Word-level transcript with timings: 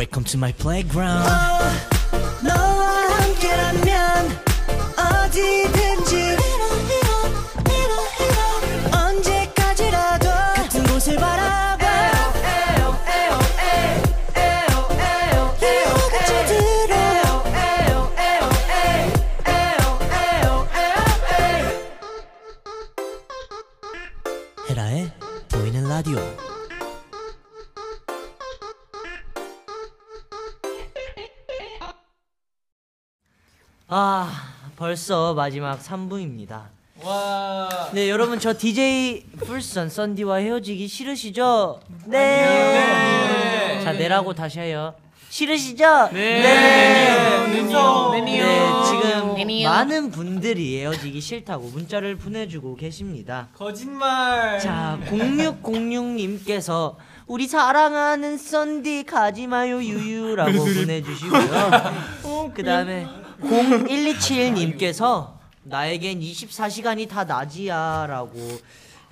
Welcome 0.00 0.24
to 0.24 0.38
my 0.38 0.52
playground. 0.52 1.24
너와 2.42 3.10
함께라면 3.20 4.38
어디든지 4.96 6.39
벌써 34.91 35.33
마지막 35.33 35.81
3부입니다. 35.81 36.63
와. 37.01 37.69
네, 37.93 38.09
여러분 38.09 38.41
저 38.41 38.53
DJ 38.53 39.23
풀선 39.37 39.87
썬디와 39.87 40.35
헤어지기 40.39 40.85
싫으시죠? 40.85 41.79
네. 42.07 43.79
자, 43.85 43.93
내라고 43.93 44.33
다시 44.33 44.59
해요. 44.59 44.93
싫으시죠? 45.29 46.09
네. 46.11 46.41
네, 46.41 47.63
지금 48.85 49.63
많은 49.63 50.11
분들이 50.11 50.81
헤어지기 50.81 51.21
싫다고 51.21 51.69
문자를 51.69 52.17
보내주고 52.17 52.75
계십니다. 52.75 53.47
거짓말. 53.57 54.59
자, 54.59 54.99
0606님께서 55.05 56.97
우리 57.27 57.47
사랑하는 57.47 58.37
썬디 58.37 59.05
가지마요 59.05 59.81
유유라고 59.81 60.51
보내주시고요. 60.75 62.51
그 62.53 62.61
다음에 62.61 63.20
0127님께서 63.41 65.33
나에겐 65.63 66.19
24시간이 66.19 67.07
다 67.07 67.23
낮이야라고 67.23 68.37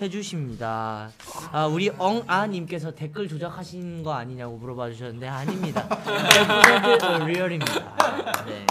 해주십니다. 0.02 1.12
아, 1.52 1.66
우리 1.68 1.90
엉아님께서 1.90 2.92
댓글 2.92 3.28
조작하신 3.28 4.04
거 4.04 4.14
아니냐고 4.14 4.58
물어봐 4.58 4.92
주셨는데 4.92 5.28
아닙니다. 5.28 5.88
100% 5.90 7.26
리얼입니다. 7.26 8.46
네. 8.46 8.66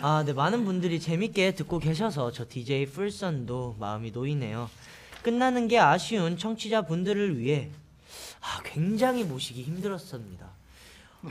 아, 0.00 0.22
네 0.24 0.32
많은 0.32 0.64
분들이 0.64 0.98
재밌게 1.00 1.54
듣고 1.54 1.78
계셔서 1.78 2.32
저 2.32 2.46
DJ 2.48 2.86
풀선도 2.86 3.76
마음이 3.78 4.10
놓이네요. 4.12 4.70
끝나는 5.22 5.68
게 5.68 5.78
아쉬운 5.78 6.38
청취자 6.38 6.82
분들을 6.82 7.38
위해 7.38 7.70
아, 8.40 8.60
굉장히 8.64 9.24
모시기 9.24 9.62
힘들었습니다. 9.62 10.57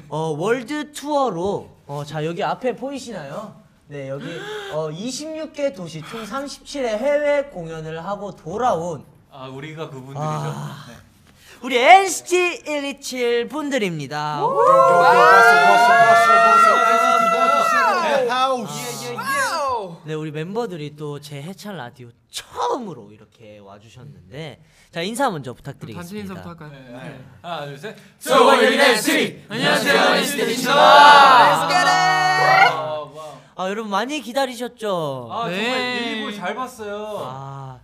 어, 0.10 0.36
월드 0.38 0.92
투어로 0.92 1.70
어, 1.88 2.04
자 2.06 2.26
여기 2.26 2.44
앞에 2.44 2.76
보이시나요? 2.76 3.56
네 3.88 4.10
여기 4.10 4.26
어, 4.74 4.90
26개 4.90 5.74
도시 5.76 6.02
총 6.02 6.24
37회 6.26 6.84
해외 6.86 7.44
공연을 7.44 8.04
하고 8.04 8.36
돌아온 8.36 9.06
아 9.32 9.48
우리가 9.48 9.90
그분들이죠. 9.90 10.22
아. 10.22 10.86
네. 10.90 10.96
우리 11.62 11.78
NCT 11.78 12.64
127 12.66 13.48
분들입니다. 13.48 14.42
네 20.08 20.14
우리 20.14 20.32
멤버들이 20.32 20.96
또 20.96 21.20
제 21.20 21.42
해찬 21.42 21.76
라디오 21.76 22.10
처음으로 22.32 23.12
이렇게 23.12 23.58
와주셨는데 23.60 24.62
자 24.90 25.02
인사 25.02 25.30
먼저 25.30 25.54
부탁드리겠습니다. 25.54 26.34
단체 26.34 26.42
인사부터 26.46 26.66
할까요? 26.66 26.72
네. 27.04 27.20
하나 27.42 27.66
둘 27.66 27.78
셋. 27.78 27.94
NCT! 28.80 29.46
안녕하세요, 29.50 30.16
NCT 30.16 30.68
아 33.60 33.70
여러분 33.70 33.92
많이 33.92 34.22
기다리셨죠? 34.22 35.28
아 35.30 35.50
네. 35.50 35.64
정말 35.66 36.04
일부 36.16 36.32
잘 36.34 36.56
봤어요. 36.56 37.18
아, 37.26 37.82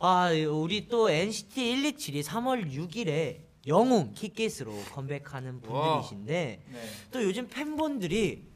아 0.00 0.30
우리 0.50 0.88
또 0.88 1.08
NCT 1.10 1.76
127이 1.76 2.24
3월 2.24 2.72
6일에 2.72 3.52
영웅 3.68 4.14
키키스로 4.14 4.72
컴백하는 4.94 5.60
분들이신데 5.60 6.62
네. 6.66 6.80
또 7.12 7.22
요즘 7.22 7.46
팬분들이 7.46 8.50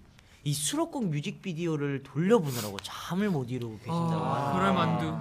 이 0.47 0.53
수록곡 0.53 1.09
뮤직비디오를 1.09 2.05
돌려보느라고 2.05 2.79
잠을 2.79 3.31
못 3.31 3.51
이루고 3.51 3.79
계신다고 3.79 4.25
아, 4.25 4.53
그럴 4.53 4.73
만두. 4.75 5.13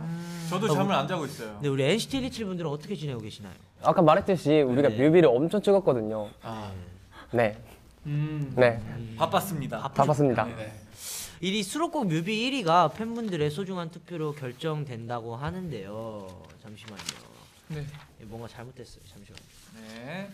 저도 0.51 0.71
잠을 0.71 0.93
안 0.93 1.07
자고 1.07 1.25
있어요. 1.25 1.57
네, 1.63 1.67
우리 1.67 1.83
NCT 1.83 2.21
127 2.21 2.45
분들은 2.45 2.69
어떻게 2.69 2.95
지내고 2.95 3.21
계시나요? 3.21 3.55
아까 3.81 4.03
말했듯이 4.03 4.61
우리가 4.61 4.89
네. 4.89 4.97
뮤비를 4.97 5.27
엄청 5.29 5.63
찍었거든요. 5.63 6.29
아, 6.43 6.71
네, 7.31 7.57
음. 8.05 8.53
네, 8.55 8.79
바빴습니다. 9.17 9.91
다 9.95 10.03
봤습니다. 10.03 10.43
네. 10.45 10.71
이 11.41 11.63
수록곡 11.63 12.05
뮤비 12.07 12.51
1위가 12.51 12.93
팬분들의 12.93 13.49
소중한 13.49 13.89
투표로 13.89 14.33
결정된다고 14.33 15.35
하는데요. 15.35 16.43
잠시만요. 16.61 17.03
네. 17.69 17.83
예, 18.21 18.25
뭔가 18.25 18.47
잘못됐어요. 18.47 19.01
잠시만요. 19.11 19.43
네. 19.73 20.29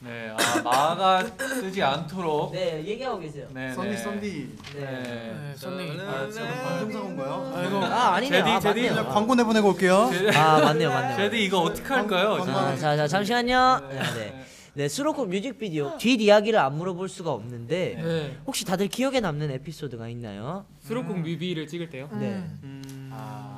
네. 0.00 0.34
아 0.36 0.62
마가 0.62 1.24
쓰지 1.38 1.82
않도록. 1.82 2.52
네, 2.52 2.84
얘기하고 2.84 3.18
계세요. 3.20 3.46
네. 3.52 3.72
썬디 3.72 3.90
네. 3.90 3.96
썬디 3.96 4.56
네. 4.74 4.80
네. 4.80 5.54
썬디. 5.56 6.00
아, 6.00 6.28
저 6.30 6.42
방송사고인가요? 6.42 7.52
아이고. 7.56 7.76
아, 7.84 8.14
아니네요. 8.14 8.40
제디, 8.44 8.50
아, 8.50 8.60
제디. 8.60 8.80
맞네요. 8.80 8.94
그냥 8.94 9.14
광고 9.14 9.34
내보내고 9.34 9.68
올게요. 9.68 10.10
아, 10.34 10.60
맞네요. 10.60 10.90
맞네요. 10.90 11.16
제디 11.16 11.44
이거 11.44 11.60
어떻게 11.60 11.86
할까요? 11.88 12.36
광고 12.38 12.52
자, 12.52 12.76
자, 12.76 12.96
자, 12.96 13.08
잠시만요. 13.08 13.80
네, 13.90 13.98
네. 14.14 14.44
네, 14.76 14.88
수록곡 14.88 15.28
뮤직비디오 15.28 15.96
뒷 15.98 16.20
이야기를 16.20 16.58
안 16.58 16.76
물어볼 16.76 17.08
수가 17.08 17.30
없는데 17.30 18.00
네. 18.02 18.36
혹시 18.44 18.64
다들 18.64 18.88
기억에 18.88 19.20
남는 19.20 19.52
에피소드가 19.52 20.08
있나요? 20.08 20.66
수록곡 20.80 21.20
뮤비를 21.20 21.68
찍을 21.68 21.90
때요? 21.90 22.08
네. 22.12 22.42
음. 22.64 23.10
아. 23.12 23.53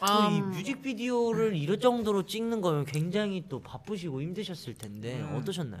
또이 0.00 0.40
뮤직비디오를 0.42 1.56
이럴 1.56 1.80
정도로 1.80 2.26
찍는 2.26 2.60
거면 2.60 2.84
굉장히 2.84 3.44
또 3.48 3.60
바쁘시고 3.60 4.20
힘드셨을 4.20 4.74
텐데 4.74 5.22
어떠셨나요? 5.34 5.80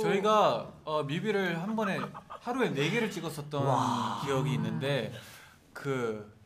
저희가 0.00 0.72
어, 0.84 1.02
뮤비를 1.04 1.60
한 1.60 1.74
번에 1.74 2.00
하루에 2.28 2.70
네 2.70 2.90
개를 2.90 3.10
찍었었던 3.10 4.24
기억이 4.24 4.52
있는데 4.54 5.12
그 5.72 6.38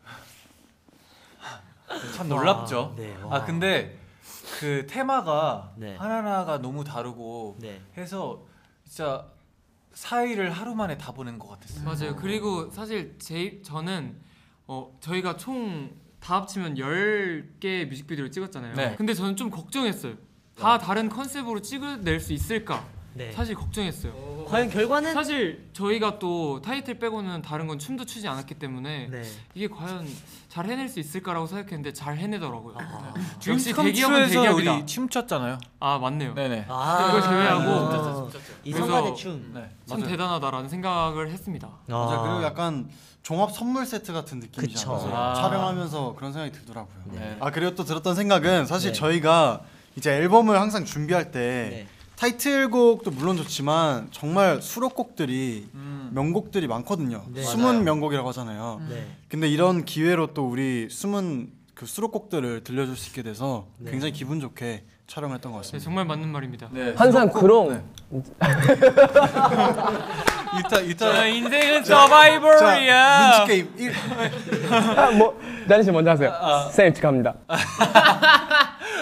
참 2.14 2.28
놀랍죠. 2.28 2.94
네, 2.96 3.16
와. 3.22 3.36
아 3.36 3.44
근데 3.44 3.98
그 4.60 4.86
테마가 4.88 5.72
네. 5.76 5.96
하나하나가 5.96 6.58
너무 6.58 6.84
다르고 6.84 7.56
네. 7.58 7.80
해서 7.96 8.44
진짜 8.84 9.26
4일을 9.94 10.50
하루 10.50 10.74
만에 10.74 10.96
다 10.96 11.12
보낸 11.12 11.38
것 11.38 11.48
같았어요. 11.48 11.84
맞아요. 11.84 12.16
그리고 12.16 12.70
사실 12.70 13.16
제 13.18 13.60
저는 13.62 14.16
어 14.66 14.96
저희가 15.00 15.36
총 15.36 15.90
다 16.24 16.36
합치면 16.36 16.76
10개 16.76 17.86
뮤직비디오를 17.86 18.30
찍었잖아요. 18.30 18.74
네. 18.76 18.94
근데 18.96 19.12
저는 19.12 19.36
좀 19.36 19.50
걱정했어요. 19.50 20.14
다 20.56 20.78
다른 20.78 21.10
컨셉으로 21.10 21.60
찍어낼 21.60 22.18
수 22.18 22.32
있을까? 22.32 22.88
네. 23.14 23.30
사실 23.32 23.54
걱정했어요. 23.54 24.44
과연 24.48 24.68
결과는 24.70 25.14
사실 25.14 25.68
저희가 25.72 26.18
또 26.18 26.60
타이틀 26.60 26.98
빼고는 26.98 27.42
다른 27.42 27.66
건 27.66 27.78
춤도 27.78 28.04
추지 28.04 28.26
않았기 28.28 28.54
때문에 28.54 29.08
네. 29.10 29.22
이게 29.54 29.68
과연 29.68 30.06
잘 30.48 30.66
해낼 30.66 30.88
수 30.88 30.98
있을까라고 31.00 31.46
생각했는데 31.46 31.92
잘 31.92 32.16
해내더라고요. 32.18 32.76
아. 32.78 33.14
역시 33.46 33.72
대기업은 33.72 34.26
대기업이다. 34.28 34.74
우리 34.74 34.86
춤췄잖아요. 34.86 35.58
아 35.80 35.98
맞네요. 35.98 36.34
네네. 36.34 36.66
아, 36.68 37.06
그걸 37.06 37.22
제외하고 37.22 37.70
어, 37.70 38.30
이 38.64 38.72
성가대 38.72 39.00
그래서- 39.02 39.14
춤. 39.16 39.50
네. 39.54 39.70
참 39.86 40.00
맞아요. 40.00 40.10
대단하다라는 40.10 40.68
생각을 40.68 41.30
했습니다. 41.30 41.68
맞아 41.86 42.14
아. 42.14 42.22
그리고 42.22 42.42
약간 42.42 42.88
종합 43.22 43.52
선물 43.52 43.86
세트 43.86 44.12
같은. 44.12 44.40
느낌이잖아요. 44.40 45.10
아. 45.14 45.34
촬영하면서 45.34 46.14
그런 46.16 46.32
생각이 46.32 46.52
들더라고요. 46.52 46.96
네. 47.12 47.36
아 47.40 47.50
그리고 47.50 47.74
또 47.74 47.84
들었던 47.84 48.14
생각은 48.14 48.66
사실 48.66 48.92
네. 48.92 48.98
저희가 48.98 49.62
이제 49.96 50.10
앨범을 50.12 50.60
항상 50.60 50.84
준비할 50.84 51.30
때 51.30 51.40
네. 51.70 51.86
타이틀곡도 52.16 53.10
물론 53.10 53.36
좋지만 53.36 54.08
정말 54.10 54.62
수록곡들이 54.62 55.68
음. 55.74 56.10
명곡들이 56.14 56.66
많거든요. 56.68 57.24
네. 57.28 57.42
숨은 57.42 57.64
맞아요. 57.64 57.82
명곡이라고 57.82 58.28
하잖아요. 58.28 58.80
네. 58.88 59.16
근데 59.28 59.48
이런 59.48 59.84
기회로 59.84 60.28
또 60.34 60.48
우리 60.48 60.88
숨은 60.90 61.50
그 61.74 61.86
수록곡들을 61.86 62.62
들려줄 62.62 62.96
수 62.96 63.08
있게 63.08 63.22
돼서 63.22 63.66
네. 63.78 63.90
굉장히 63.90 64.12
기분 64.12 64.40
좋게 64.40 64.84
촬영했던 65.06 65.52
것 65.52 65.58
네, 65.58 65.62
같습니다. 65.62 65.84
정말 65.84 66.04
맞는 66.06 66.28
말입니다. 66.30 66.68
네. 66.70 66.94
항상 66.96 67.30
그런 67.30 67.84
이따 70.58 70.80
이따 70.80 71.12
저 71.12 71.26
인생은 71.26 71.84
자, 71.84 72.00
서바이벌이야. 72.02 73.46
민지 73.46 73.52
게임 73.52 73.74
1 73.76 73.92
아, 74.98 75.10
뭐 75.10 75.38
다니 75.68 75.84
씨 75.84 75.90
먼저 75.90 76.10
하세요. 76.12 76.32
쌤 76.70 76.94
축하합니다. 76.94 77.34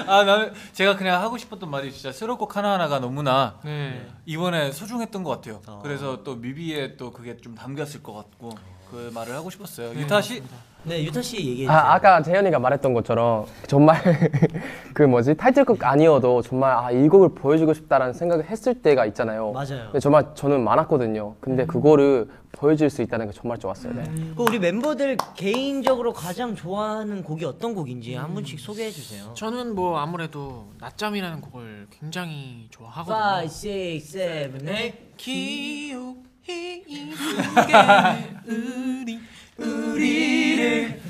아 0.06 0.24
나는 0.24 0.52
제가 0.72 0.96
그냥 0.96 1.22
하고 1.22 1.38
싶었던 1.38 1.70
말이 1.70 1.92
진짜 1.92 2.10
수록곡 2.10 2.56
하나하나가 2.56 2.98
너무나 2.98 3.58
네. 3.64 4.04
이번에 4.26 4.72
소중했던 4.72 5.22
것 5.22 5.30
같아요. 5.30 5.62
어. 5.68 5.80
그래서 5.82 6.24
또 6.24 6.34
뮤비에 6.34 6.96
또 6.96 7.12
그게 7.12 7.36
좀 7.36 7.54
담겼을 7.54 8.02
것 8.02 8.12
같고 8.14 8.50
그 8.90 9.10
말을 9.14 9.34
하고 9.34 9.50
싶었어요. 9.50 9.92
네, 9.92 10.00
유타 10.00 10.20
씨, 10.20 10.42
네 10.84 11.04
유타 11.04 11.22
씨 11.22 11.36
얘기해 11.36 11.56
주세요. 11.66 11.70
아, 11.70 11.94
아까 11.94 12.22
재현이가 12.22 12.58
말했던 12.58 12.92
것처럼 12.92 13.46
정말 13.66 14.00
그 14.94 15.02
뭐지 15.02 15.34
타이틀곡 15.34 15.84
아니어도 15.84 16.42
정말 16.42 16.72
아, 16.72 16.90
이 16.90 17.08
곡을 17.08 17.34
보여주고 17.34 17.72
싶다라는 17.74 18.12
생각을 18.14 18.46
했을 18.46 18.74
때가 18.74 19.06
있잖아요. 19.06 19.52
맞아요. 19.52 19.86
근데 19.86 20.00
정말 20.00 20.26
저는 20.34 20.62
많았거든요. 20.64 21.34
근데 21.40 21.66
그거를 21.66 22.28
보여줄 22.52 22.90
수 22.90 23.02
있다는 23.02 23.26
게 23.26 23.32
정말 23.32 23.58
좋았어요. 23.58 23.94
네. 23.94 24.04
그 24.36 24.42
우리 24.42 24.58
멤버들 24.58 25.16
개인적으로 25.36 26.12
가장 26.12 26.54
좋아하는 26.54 27.22
곡이 27.22 27.44
어떤 27.44 27.74
곡인지 27.74 28.14
한 28.14 28.34
분씩 28.34 28.60
소개해 28.60 28.90
주세요. 28.90 29.32
저는 29.34 29.74
뭐 29.74 29.98
아무래도 29.98 30.66
낮잠이라는 30.80 31.40
곡을 31.40 31.86
굉장히 31.90 32.66
좋아하거든요. 32.70 33.42
5, 33.42 33.44
6, 33.44 34.00
7, 34.04 34.52
8 34.64 34.92
기억 35.16 36.31
우리 38.46 39.20
우리를 39.56 41.00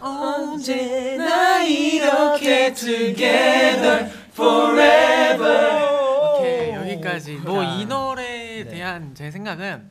언제나 0.00 1.62
이렇게 1.62 2.72
together 2.74 4.10
오케이 6.38 6.72
여기까지. 6.74 7.36
뭐 7.36 7.62
이 7.62 7.86
노래에 7.86 8.64
대한 8.64 9.14
제 9.14 9.30
생각은 9.30 9.90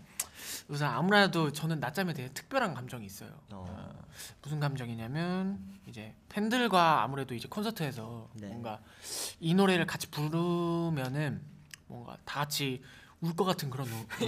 우선 0.68 0.90
아무래도 0.90 1.52
저는 1.52 1.80
낮잠에 1.80 2.14
대해 2.14 2.30
특별한 2.34 2.74
감정이 2.74 3.06
있어요. 3.06 3.30
어, 3.52 3.92
무슨 4.42 4.60
감정이냐면 4.60 5.60
이제 5.88 6.14
팬들과 6.30 7.04
아무래도 7.04 7.34
이제 7.36 7.48
콘서트에서 7.50 8.30
네. 8.36 8.48
뭔가 8.48 8.80
이 9.40 9.54
노래를 9.54 9.86
같이 9.86 10.10
부르면은 10.10 11.42
뭔가 11.88 12.16
다 12.24 12.42
같이 12.42 12.82
울 13.22 13.36
것 13.36 13.46
같은 13.46 13.70
그런 13.70 13.88
노- 13.90 14.26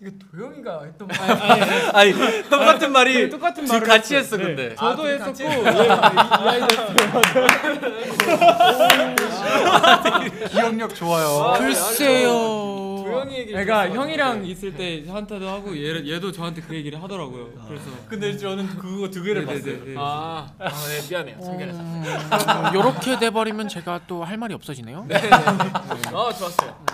이거 0.00 0.10
도영이가 0.32 0.82
했던 0.84 1.08
아니 1.94 2.12
똑같은 2.50 2.90
말이 2.90 3.30
똑같은 3.30 3.64
둘 3.64 3.72
말을 3.74 3.86
같이. 3.86 4.16
했어 4.16 4.36
네. 4.36 4.44
근데. 4.46 4.74
저도 4.74 5.06
했었고 5.08 5.32
기억력 10.50 10.94
좋아요. 10.94 11.54
글쎄요. 11.58 12.81
도영이 13.24 13.38
얘기 13.38 13.52
그러니까 13.52 13.88
형이랑 13.90 14.44
있을 14.46 14.74
때 14.74 15.04
한테도 15.06 15.48
하고 15.48 15.76
얘, 15.76 15.94
얘도 16.14 16.32
저한테 16.32 16.60
그 16.62 16.74
얘기를 16.74 17.00
하더라고요. 17.02 17.50
그래서 17.68 17.90
근데 18.08 18.36
저는 18.36 18.66
그거 18.76 19.08
두 19.08 19.22
개를 19.22 19.44
봤어요. 19.46 19.78
네네네. 19.78 19.94
아, 19.98 20.52
아 20.58 20.68
네, 20.68 21.08
미안해요. 21.08 21.40
성견했어. 21.40 22.70
이렇게 22.74 23.18
돼버리면 23.18 23.68
제가 23.68 24.06
또 24.06 24.22
할 24.22 24.36
말이 24.38 24.54
없어지네요. 24.54 25.06
아 25.10 26.32
좋았어요. 26.32 26.84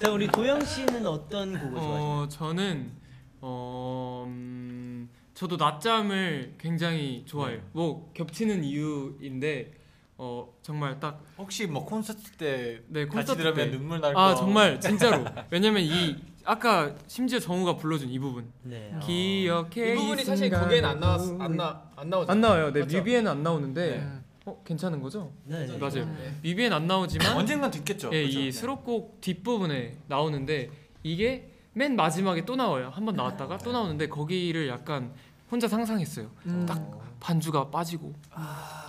자 0.00 0.10
우리 0.12 0.28
도영 0.28 0.64
씨는 0.64 1.04
어떤 1.06 1.52
곡을 1.58 1.72
좋아하세요? 1.80 2.00
어 2.00 2.28
저는 2.28 2.92
어 3.40 4.24
음, 4.28 5.08
저도 5.34 5.56
낮잠을 5.56 6.54
굉장히 6.58 7.24
좋아해요. 7.26 7.60
뭐 7.72 8.10
겹치는 8.14 8.62
이유인데 8.64 9.72
어 10.20 10.52
정말 10.62 10.98
딱 10.98 11.22
혹시 11.38 11.66
뭐 11.68 11.84
콘서트 11.84 12.32
때 12.32 12.80
네, 12.88 13.04
같이 13.06 13.16
콘서트 13.16 13.38
들으면 13.38 13.54
때. 13.54 13.70
눈물 13.76 14.00
날 14.00 14.12
거. 14.14 14.20
아 14.20 14.34
정말 14.34 14.78
진짜로 14.82 15.24
왜냐면 15.48 15.82
이 15.82 16.16
아까 16.44 16.92
심지어 17.06 17.38
정우가 17.38 17.76
불러준 17.76 18.08
이 18.10 18.18
부분 18.18 18.50
네. 18.62 18.92
기억해 19.00 19.92
이 19.92 19.96
부분이 19.96 20.24
사실 20.24 20.46
순간을 20.48 20.66
곡에는 20.66 20.88
안 20.88 20.98
나왔 21.00 21.20
안나안 21.40 22.10
나오죠. 22.10 22.32
안 22.32 22.40
나와요. 22.40 22.72
네 22.72 22.80
맞죠? 22.80 22.98
뮤비에는 22.98 23.30
안 23.30 23.42
나오는데 23.44 23.90
네. 23.98 24.12
어 24.44 24.60
괜찮은 24.64 25.00
거죠? 25.00 25.30
네, 25.44 25.66
네. 25.66 25.78
맞아요. 25.78 26.04
네. 26.06 26.34
뮤비엔 26.42 26.72
안 26.72 26.88
나오지만 26.88 27.36
언젠간 27.36 27.70
듣겠죠. 27.70 28.10
예, 28.12 28.24
그죠? 28.26 28.40
이 28.40 28.50
수록곡 28.50 29.20
뒷부분에 29.20 29.98
나오는데 30.08 30.70
이게 31.04 31.52
맨 31.74 31.94
마지막에 31.94 32.44
또 32.44 32.56
나와요. 32.56 32.90
한 32.92 33.04
번 33.04 33.14
나왔다가 33.14 33.58
또 33.58 33.70
나오는데 33.70 34.08
거기를 34.08 34.66
약간 34.66 35.12
혼자 35.48 35.68
상상했어요. 35.68 36.28
딱 36.66 36.98
반주가 37.20 37.70
빠지고 37.70 38.14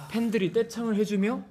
팬들이 0.09 0.51
떼창을 0.51 0.95
해주며 0.95 1.41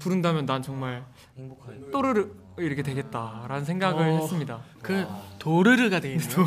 부른다면 0.00 0.46
난 0.46 0.62
정말 0.62 1.04
행복하게. 1.36 1.90
또르르 1.92 2.30
이렇게 2.58 2.82
되겠다라는 2.82 3.64
생각을 3.64 4.08
어. 4.08 4.18
했습니다. 4.18 4.60
그 4.82 5.06
도르르가 5.38 6.00
돼 6.00 6.12
있네요. 6.14 6.46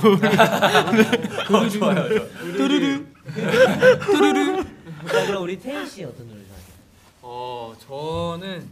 자 5.12 5.26
그럼 5.28 5.44
우리 5.44 5.60
태인 5.60 5.86
씨 5.86 6.04
어떤 6.04 6.28
노래 6.28 6.42
좋아하세요? 6.44 6.74
어 7.22 7.74
저는 7.80 8.68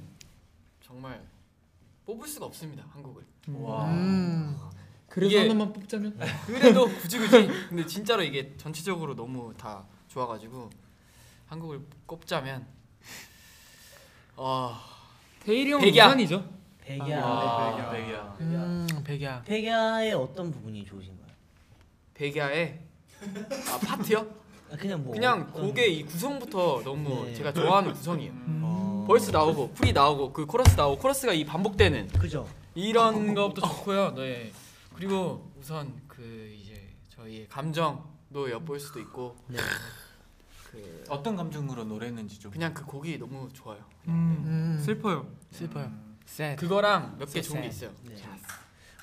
정말 0.86 1.22
뽑을 2.06 2.28
수가 2.28 2.46
없습니다 2.48 2.84
한국을. 2.94 3.24
와. 3.54 3.86
음. 3.92 4.58
그래서 5.08 5.32
이게- 5.36 5.42
하나만 5.42 5.74
뽑자면 5.74 6.18
그래도 6.46 6.88
굳이 6.88 7.20
굳이 7.20 7.48
근데 7.70 7.86
진짜로 7.86 8.24
이게 8.24 8.54
전체적으로 8.58 9.16
너무 9.16 9.54
다 9.58 9.84
좋아가지고 10.08 10.70
한 11.52 11.62
곡을 11.62 11.82
꼽자면 12.06 12.66
어 14.38 14.74
태일이 15.44 15.72
형 15.74 15.82
백야. 15.82 16.08
우산이죠. 16.08 16.50
백야. 16.80 17.22
아, 17.26 17.92
네, 17.92 18.06
백야. 18.06 18.36
음, 18.40 18.88
백야. 19.04 19.42
백야의 19.44 20.14
어떤 20.14 20.50
부분이 20.50 20.86
좋으신가요? 20.86 21.28
백야의 22.14 22.80
아 23.70 23.80
파트요? 23.86 24.26
아, 24.72 24.78
그냥 24.78 25.04
뭐 25.04 25.12
그냥 25.14 25.42
어떤- 25.52 25.68
곡의 25.68 25.98
이 25.98 26.06
구성부터 26.06 26.84
너무 26.86 27.26
네. 27.26 27.34
제가 27.34 27.52
좋아하는 27.52 27.92
구성이에요. 27.94 28.32
어, 28.64 29.04
verse 29.06 29.32
나오고 29.32 29.72
pre 29.74 29.92
나오고 29.92 30.32
그 30.32 30.46
코러스 30.46 30.78
나오고 30.78 31.02
코러스가 31.02 31.34
이 31.34 31.44
반복되는 31.44 32.08
그죠. 32.14 32.48
이런 32.76 33.36
것부터 33.36 33.68
좋고요. 33.68 34.16
네. 34.16 34.54
그리고 34.96 35.52
우선 35.60 36.02
그 36.08 36.56
이제 36.58 36.88
저희의 37.10 37.50
감정도 37.50 38.50
엿볼 38.50 38.80
수도 38.80 39.02
있고 39.02 39.36
네. 39.48 39.58
그 40.72 41.04
어떤 41.10 41.36
감정으로 41.36 41.84
노래했는지 41.84 42.40
좀. 42.40 42.52
그냥 42.52 42.74
그 42.74 42.86
곡이 42.86 43.18
너무 43.20 43.50
좋아요. 43.54 43.80
음. 44.08 44.80
슬퍼요. 44.84 45.28
슬퍼요. 45.52 45.92
sad. 46.28 46.56
그거랑 46.56 47.18
몇개 47.20 47.42
쎄, 47.42 47.42
좋은 47.42 47.62
게 47.62 47.70
쎄. 47.70 47.86
있어요. 47.88 47.92
네. 48.04 48.16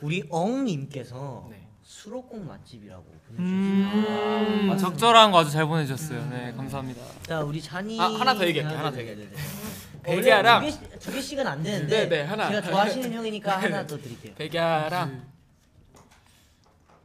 우리 0.00 0.25
엉님께서 0.31 1.47
네. 1.50 1.69
수록곡 1.82 2.47
맛집이라고 2.47 3.05
음, 3.38 3.91
보내주셨어요. 3.91 4.73
아, 4.73 4.76
적절한 4.76 5.31
거 5.32 5.38
아주 5.41 5.50
잘 5.50 5.67
보내주셨어요. 5.67 6.29
네, 6.31 6.53
감사합니다. 6.53 7.03
자 7.23 7.41
우리 7.41 7.61
잔이 7.61 8.00
아, 8.00 8.05
하나 8.05 8.35
더 8.35 8.47
얘기할게요. 8.47 8.79
아, 8.79 8.85
하나 8.85 8.91
더. 8.91 8.99
원래 10.06 10.23
백야랑 10.23 10.70
두, 10.70 10.81
개, 10.81 10.99
두 10.99 11.12
개씩은 11.12 11.47
안 11.47 11.62
되는데 11.62 12.09
네, 12.09 12.09
네, 12.09 12.23
하나. 12.23 12.49
제가 12.49 12.62
좋아하시는 12.62 13.12
형이니까 13.12 13.61
하나 13.61 13.87
더 13.87 13.99
드릴게요. 13.99 14.35
백야랑 14.38 15.26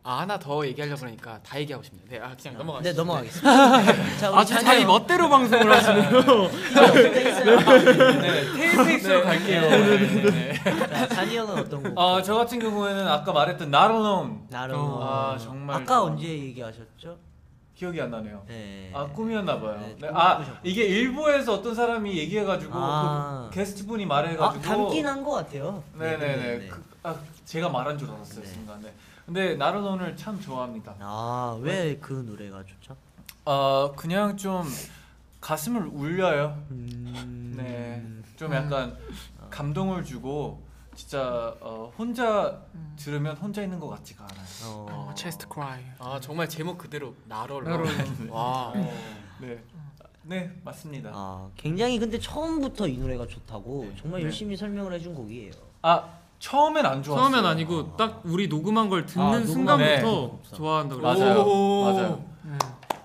아 0.05 0.19
하나 0.19 0.38
더 0.38 0.65
얘기하려고 0.67 1.00
그러니까 1.00 1.39
다 1.44 1.57
얘기하고 1.61 1.81
싶네요. 1.81 2.05
네, 2.09 2.19
아 2.19 2.35
그냥 2.35 2.57
넘어가시죠. 2.57 2.89
네 2.91 2.97
넘어가겠습니다. 2.97 4.17
자 4.19 4.29
우리 4.31 4.38
아주 4.38 4.53
자기 4.59 4.83
멋대로 4.85 5.29
방송을 5.29 5.71
하시네요. 5.71 6.22
네, 8.22 8.53
테이페이스로 8.53 9.24
갈게요. 9.24 9.62
네, 9.62 10.22
네. 10.31 10.53
자 10.89 11.07
잔이 11.07 11.38
형은 11.38 11.57
어떤 11.57 11.83
곡? 11.83 11.98
어, 11.98 12.22
저 12.22 12.36
같은 12.36 12.60
경우에는 12.60 13.07
아까 13.07 13.31
말했던 13.31 13.72
나로놈 13.72 14.48
나름. 14.50 14.77
아, 14.77 15.38
정말 15.39 15.77
아까 15.77 15.86
좋아. 15.86 16.01
언제 16.03 16.27
얘기하셨죠? 16.27 17.17
기억이 17.75 18.01
안 18.01 18.12
나네요. 18.12 18.43
네. 18.48 18.91
아 18.93 19.05
꿈이었나 19.07 19.60
봐요. 19.60 19.77
네, 19.79 19.95
네, 20.00 20.07
꿈아 20.10 20.38
꾸셨구나. 20.38 20.60
이게 20.63 20.83
일부에서 20.86 21.53
어떤 21.53 21.74
사람이 21.74 22.17
얘기해가지고 22.17 22.72
아. 22.75 23.48
그 23.50 23.55
게스트 23.57 23.86
분이 23.88 24.03
아, 24.03 24.07
말해가지고 24.07 24.62
담긴 24.62 25.07
한 25.07 25.24
것 25.24 25.31
같아요. 25.31 25.81
네네네. 25.98 26.67
그, 26.67 26.83
아 27.03 27.15
제가 27.45 27.69
말한 27.69 27.98
줄 27.98 28.10
알았어요 28.10 28.43
네. 28.43 28.50
순간에. 28.50 28.91
근데 29.25 29.56
나로논을 29.56 30.15
참 30.18 30.39
좋아합니다. 30.39 30.96
아 31.00 31.58
왜 31.62 31.98
그 32.01 32.13
노래가 32.13 32.63
좋죠? 32.65 32.96
어 33.46 33.92
그냥 33.96 34.36
좀 34.38 34.63
가슴을 35.42 35.88
울려요. 35.88 36.62
음... 36.72 37.53
네. 37.58 38.03
좀 38.36 38.53
약간 38.53 38.98
감동을 39.50 40.03
주고 40.03 40.62
진짜 40.96 41.56
어, 41.60 41.92
혼자 41.98 42.62
들으면 42.96 43.36
혼자 43.38 43.62
있는 43.62 43.80
것 43.80 43.88
같지가 43.89 44.24
않아요. 44.25 44.46
어... 44.65 44.88
어, 45.10 45.15
chest 45.15 45.48
cry. 45.51 45.84
아 46.00 46.20
정말 46.22 46.48
제목 46.50 46.77
그대로 46.77 47.15
나롤. 47.25 47.63
나롤. 47.63 47.88
와. 48.30 48.74
네. 49.39 49.63
네 50.25 50.51
맞습니다. 50.63 51.12
아 51.13 51.50
굉장히 51.58 52.00
근데 52.00 52.18
처음부터 52.20 52.88
이 52.88 52.98
노래가 52.98 53.27
좋다고 53.27 53.86
네. 53.89 53.96
정말 54.01 54.22
네. 54.22 54.25
열심히 54.25 54.56
설명을 54.56 54.94
해준 54.94 55.13
곡이에요. 55.15 55.51
아 55.82 56.08
처음엔 56.47 56.85
안 56.85 57.01
좋았어요. 57.01 57.29
처음엔 57.31 57.45
아니고 57.45 57.95
딱 57.95 58.21
우리 58.25 58.50
녹음한 58.50 58.89
걸 58.89 59.05
듣는 59.05 59.25
아, 59.25 59.45
순간부터 59.45 60.39
네. 60.43 60.55
좋아한다고 60.57 61.01
맞아요. 61.01 61.39
오. 61.39 61.83
맞아요. 61.85 62.25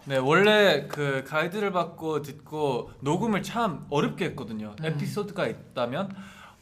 네 0.06 0.16
원래 0.16 0.88
그 0.88 1.22
가이드를 1.24 1.70
받고 1.70 2.22
듣고 2.22 2.90
녹음을 2.98 3.44
참 3.44 3.86
어렵게 3.90 4.24
했거든요. 4.26 4.74
에피소드가 4.82 5.46
있다면 5.46 6.10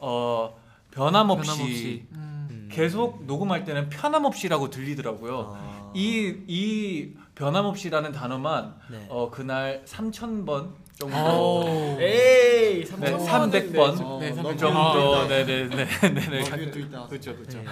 어 0.00 0.54
변함없이, 0.90 1.50
변함없이. 1.50 2.06
음. 2.12 2.68
계속 2.70 3.24
녹음할 3.24 3.64
때는 3.64 3.88
편함없이라고 3.88 4.68
들리더라고요. 4.68 5.56
아... 5.58 5.92
이 5.94 6.44
이 6.46 7.14
변함없이라는 7.36 8.12
단어만 8.12 8.74
네. 8.90 9.06
어 9.08 9.30
그날 9.30 9.82
3천 9.86 10.44
번 10.44 10.74
정도 10.96 11.16
오. 11.16 11.96
에이 12.00 12.84
네, 12.84 12.84
300번. 12.84 13.26
300번 13.26 14.18
네, 14.20 14.32
그300 14.32 14.58
정도 14.58 15.28
네 15.28 15.44
네 15.44 15.68
네 15.68 15.86
네네 16.14 16.70
또 16.70 16.78
있다. 16.78 17.06
그렇죠 17.06 17.36
그렇죠. 17.36 17.58
네. 17.58 17.64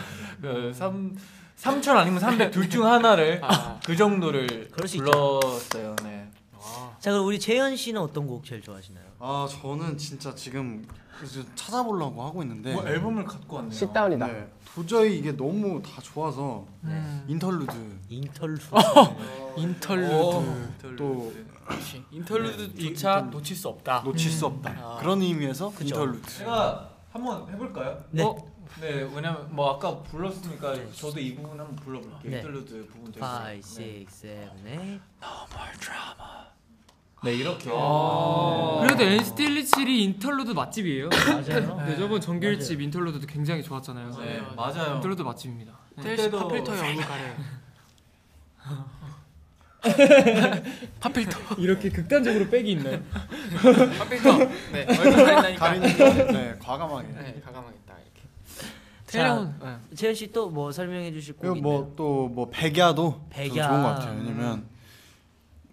그3 0.42 1.16
3천 1.58 1.96
아니면 1.96 2.20
300 2.20 2.50
둘 2.50 2.68
중 2.68 2.84
하나를 2.86 3.40
아. 3.42 3.80
그 3.84 3.96
정도를 3.96 4.68
그럴 4.70 4.86
수 4.88 4.96
있죠. 4.98 5.40
불렀어요. 5.40 5.96
네. 6.04 6.28
자 7.00 7.10
그럼 7.12 7.26
우리 7.26 7.38
재현 7.38 7.76
씨는 7.76 8.00
어떤 8.00 8.26
곡 8.26 8.44
제일 8.44 8.60
좋아하시나요? 8.62 9.04
아 9.20 9.48
저는 9.50 9.96
진짜 9.96 10.34
지금 10.34 10.86
찾아보려고 11.54 12.22
하고 12.22 12.42
있는데 12.42 12.72
뭐 12.74 12.86
앨범을 12.86 13.24
갖고 13.24 13.56
왔네요. 13.56 13.72
Sit 13.72 13.87
Down이다. 13.87 14.26
네, 14.26 14.48
도저히 14.74 15.18
이게 15.18 15.32
너무 15.32 15.80
다 15.82 16.00
좋아서 16.02 16.66
interlude 17.28 17.72
interlude. 18.08 18.62
interlude. 19.56 20.96
또 20.96 21.32
그렇지. 21.64 22.04
interlude조차 22.10 23.20
놓칠 23.22 23.56
수 23.56 23.68
없다. 23.68 24.00
놓칠 24.04 24.30
수 24.30 24.46
없다 24.46 24.70
아. 24.78 24.96
그런 25.00 25.20
의미에서 25.22 25.72
interlude 25.80 26.28
제가 26.38 26.90
한번 27.10 27.48
해볼까요? 27.52 28.04
네. 28.10 28.22
어? 28.22 28.36
네, 28.80 29.02
왜냐면 29.14 29.46
뭐 29.54 29.70
아까 29.72 29.98
불렀으니까 30.02 30.74
저도 30.92 31.20
이 31.20 31.34
부분 31.36 31.58
한번 31.60 31.76
불러볼게요. 31.76 32.30
네. 32.30 32.36
interlude 32.38 32.86
부분 32.88 33.12
되게. 33.12 33.24
5, 33.24 33.28
네. 33.44 33.56
6, 33.58 34.08
7, 34.10 35.00
8 35.20 36.54
네, 37.22 37.34
이렇게. 37.36 37.70
그래도 37.70 39.02
NCT 39.02 39.44
127이 39.46 39.88
interlude 40.02 40.50
맛집이에요. 40.50 41.08
맞아요. 41.08 41.76
네, 41.86 41.96
저번 41.96 42.20
정규일집 42.20 42.80
interlude도 42.82 43.26
굉장히 43.26 43.62
좋았잖아요. 43.62 44.10
네, 44.18 44.42
맞아요. 44.56 44.96
interlude 44.96 45.22
맛집입니다. 45.22 45.72
태일 46.02 46.18
씨 46.18 46.28
그때도- 46.28 46.38
pop 46.42 46.54
filter에 46.54 46.80
얼굴 46.80 47.04
가려요. 47.06 47.34
pop 51.00 51.16
filter. 51.16 51.54
이렇게 51.58 51.88
극단적으로 51.90 52.48
빽이 52.48 52.72
있나요? 52.72 53.00
파필터. 53.98 54.38
네. 54.72 54.86
얼굴 54.88 55.12
가린다니까. 55.12 55.58
가리는 55.66 56.32
네 56.32 56.56
과감하게 56.58 57.08
네, 57.08 57.40
딱 57.44 57.98
이렇게. 57.98 58.22
태형. 59.06 59.54
네. 59.62 59.96
재현 59.96 60.14
씨또 60.14 60.50
뭐 60.50 60.72
설명해 60.72 61.12
주실 61.12 61.34
곡 61.34 61.42
그리고 61.42 61.56
있나요? 61.56 61.72
뭐또 61.82 62.28
뭐 62.28 62.50
백야도 62.50 63.26
백야. 63.30 63.68
좋은 63.68 63.82
것 63.82 63.88
같아요 63.88 64.18
왜냐면 64.18 64.66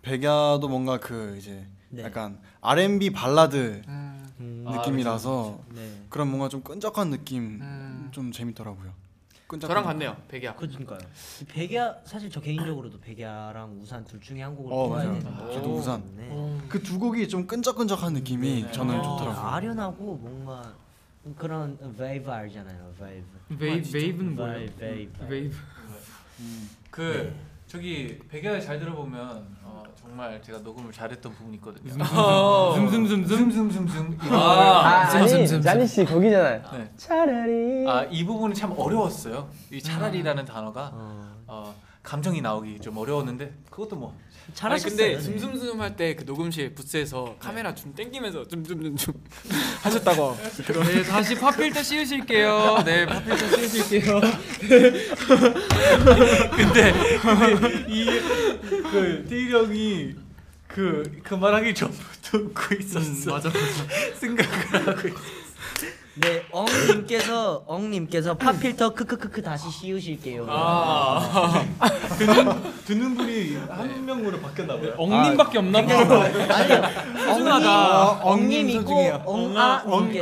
백야도 0.02 0.68
뭔가 0.68 1.00
그 1.00 1.36
이제 1.40 1.66
네. 1.90 2.04
약간 2.04 2.40
R&B 2.62 3.10
발라드 3.12 3.82
음, 3.88 4.28
음, 4.40 4.66
아, 4.68 4.78
느낌이라서 4.78 5.60
네. 5.74 6.02
그런 6.10 6.28
뭔가 6.30 6.50
좀 6.50 6.62
끈적한 6.62 7.10
느낌 7.10 7.60
음. 7.62 8.10
좀 8.12 8.32
재밌더라고요 8.32 8.92
저랑 9.60 9.84
같네요. 9.84 10.16
백이야. 10.28 10.56
그러니까요. 10.56 11.00
백야 11.50 11.96
사실 12.06 12.30
저 12.30 12.40
개인적으로도 12.40 13.00
백야랑 13.00 13.80
우산 13.82 14.04
둘 14.06 14.20
중에 14.22 14.42
한 14.42 14.56
곡을 14.56 14.72
어, 14.74 14.88
맞아요. 14.88 15.14
되는데. 15.20 15.54
저도 15.54 15.76
우산. 15.76 16.04
네. 16.16 16.58
그 16.70 16.82
두 16.82 16.98
곡이 17.00 17.28
좀 17.28 17.46
끈적끈적한 17.48 18.14
느낌이 18.14 18.64
네. 18.64 18.72
저는 18.72 19.00
어, 19.00 19.04
좋더라고요 19.04 19.46
아련하고 19.48 20.16
뭔가 20.18 20.74
그런 21.38 21.78
웨이브 21.98 22.30
알잖아요. 22.32 22.94
웨이브. 23.00 23.64
웨이, 23.64 23.84
웨이브는 23.94 24.36
뭐예요? 24.36 24.56
웨이브, 24.80 24.84
웨이브. 24.86 25.26
웨이브. 25.28 25.56
그 26.90 27.34
저기 27.76 28.20
백야에 28.28 28.60
잘 28.60 28.78
들어보면 28.80 29.46
어, 29.64 29.82
정말 29.96 30.42
제가 30.42 30.58
녹음을 30.60 30.92
잘했던 30.92 31.32
부분이 31.34 31.56
있거든요. 31.56 31.94
즘즘즘즘즘즘 32.76 34.18
아, 34.30 34.36
아, 34.36 35.08
아 35.08 35.22
니 35.26 35.62
자니 35.62 35.88
씨 35.88 36.04
거기잖아요. 36.04 36.62
네. 36.74 36.92
차라리 36.98 37.88
아, 37.88 38.04
이 38.12 38.26
부분이 38.26 38.56
참 38.56 38.74
어려웠어요. 38.78 39.48
이 39.72 39.82
차라리라는 39.82 40.44
단어가 40.44 40.92
어. 40.94 41.34
어, 41.48 41.74
감정이 42.04 42.42
나오기 42.42 42.82
좀 42.82 42.98
어려웠는데 42.98 43.54
그것도 43.70 43.96
뭐 43.96 44.18
잘하셨어요. 44.54 44.98
근데 44.98 45.16
네. 45.18 45.22
즘즘즘 45.22 45.82
할때 45.82 46.16
그 46.16 46.24
녹음실 46.24 46.74
부스에서 46.74 47.36
카메라 47.40 47.74
좀 47.74 47.94
땡기면서 47.94 48.48
즘즘즘즘 48.48 49.14
하셨다고. 49.82 50.38
네, 50.86 51.04
다시 51.04 51.36
파필터 51.36 51.84
씌우실게요. 51.84 52.84
네, 52.86 53.06
파필터 53.06 53.58
씌우실게요. 53.58 54.22
근데 56.56 56.94
이그 57.88 59.26
태일 59.30 59.52
형이 59.52 60.16
그 60.68 61.22
그 61.32 61.36
말하기 61.36 61.74
전부터 61.74 62.38
웃고 62.38 62.76
있었어. 62.76 63.32
맞아, 63.32 63.48
맞아. 63.50 63.62
생각을 64.20 64.88
하고 64.88 65.08
있어. 65.08 65.18
네, 66.16 66.44
엉님께서 66.52 67.64
엉님께서 67.66 68.34
팝필터 68.36 68.94
크크크크 68.96 69.42
다시 69.42 69.72
씌우실게요. 69.72 70.46
아, 70.50 71.64
듣는 72.20 72.84
듣는 72.84 73.16
분이 73.16 73.56
한 73.70 74.06
명으로 74.06 74.42
바뀌었나 74.42 74.76
봐요. 74.78 74.94
엉님밖에 74.98 75.58
없나 75.60 75.86
봐. 75.86 75.94
아니요. 75.94 76.84
엉님, 77.30 77.48
엉님 77.48 77.70
엉님이고 78.24 78.86
중이에요. 78.88 79.24
엉아님께서. 79.26 79.96
엉님께 79.96 80.22